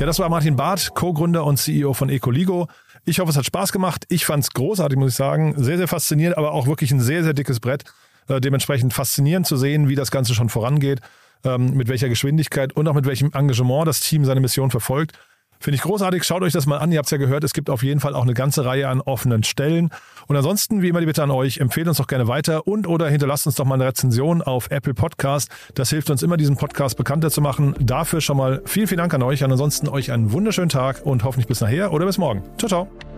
Ja, 0.01 0.07
das 0.07 0.18
war 0.18 0.31
Martin 0.31 0.57
Barth, 0.57 0.94
Co-Gründer 0.94 1.44
und 1.44 1.59
CEO 1.59 1.92
von 1.92 2.09
Ecoligo. 2.09 2.68
Ich 3.05 3.20
hoffe, 3.20 3.29
es 3.31 3.37
hat 3.37 3.44
Spaß 3.44 3.70
gemacht. 3.72 4.07
Ich 4.09 4.24
fand 4.24 4.44
es 4.44 4.51
großartig, 4.53 4.98
muss 4.98 5.11
ich 5.11 5.16
sagen. 5.16 5.53
Sehr, 5.59 5.77
sehr 5.77 5.88
faszinierend, 5.88 6.38
aber 6.38 6.53
auch 6.53 6.66
wirklich 6.66 6.90
ein 6.90 7.01
sehr, 7.01 7.22
sehr 7.22 7.35
dickes 7.35 7.61
Brett. 7.61 7.85
Äh, 8.29 8.40
dementsprechend 8.40 8.94
faszinierend 8.94 9.46
zu 9.46 9.59
sehen, 9.59 9.88
wie 9.88 9.94
das 9.94 10.11
Ganze 10.11 10.33
schon 10.35 10.48
vorangeht, 10.48 11.03
mit 11.44 11.88
welcher 11.88 12.09
Geschwindigkeit 12.09 12.72
und 12.74 12.88
auch 12.88 12.94
mit 12.94 13.07
welchem 13.07 13.31
Engagement 13.33 13.87
das 13.87 14.01
Team 14.01 14.24
seine 14.24 14.40
Mission 14.40 14.70
verfolgt. 14.70 15.12
Finde 15.61 15.74
ich 15.77 15.83
großartig. 15.83 16.22
Schaut 16.22 16.42
euch 16.42 16.53
das 16.53 16.66
mal 16.66 16.79
an. 16.79 16.92
Ihr 16.92 16.98
habt 16.98 17.07
es 17.07 17.11
ja 17.11 17.18
gehört, 17.18 17.42
es 17.42 17.53
gibt 17.53 17.68
auf 17.68 17.83
jeden 17.83 18.01
Fall 18.01 18.14
auch 18.14 18.22
eine 18.22 18.35
ganze 18.35 18.64
Reihe 18.64 18.88
an 18.88 19.01
offenen 19.01 19.42
Stellen. 19.42 19.90
Und 20.29 20.37
ansonsten, 20.37 20.83
wie 20.83 20.88
immer, 20.88 21.01
die 21.01 21.07
Bitte 21.07 21.22
an 21.22 21.31
euch, 21.31 21.59
empfehlt 21.59 21.88
uns 21.88 21.96
doch 21.96 22.07
gerne 22.07 22.29
weiter 22.29 22.66
und 22.66 22.87
oder 22.87 23.09
hinterlasst 23.09 23.46
uns 23.46 23.57
doch 23.57 23.64
mal 23.64 23.74
eine 23.74 23.87
Rezension 23.87 24.40
auf 24.40 24.70
Apple 24.70 24.94
Podcast. 24.94 25.51
Das 25.74 25.90
hilft 25.90 26.11
uns 26.11 26.22
immer, 26.22 26.37
diesen 26.37 26.57
Podcast 26.57 26.96
bekannter 26.96 27.31
zu 27.31 27.40
machen. 27.40 27.74
Dafür 27.81 28.20
schon 28.20 28.37
mal 28.37 28.62
vielen, 28.66 28.87
vielen 28.87 28.98
Dank 28.98 29.14
an 29.14 29.22
euch. 29.22 29.42
Und 29.42 29.51
ansonsten 29.51 29.88
euch 29.88 30.12
einen 30.12 30.33
wunderschönen 30.33 30.68
Tag 30.68 31.05
und 31.05 31.24
hoffentlich 31.24 31.48
bis 31.48 31.61
nachher 31.61 31.92
oder 31.92 32.07
bis 32.07 32.18
morgen. 32.18 32.42
Ciao, 32.57 32.68
ciao. 32.68 33.17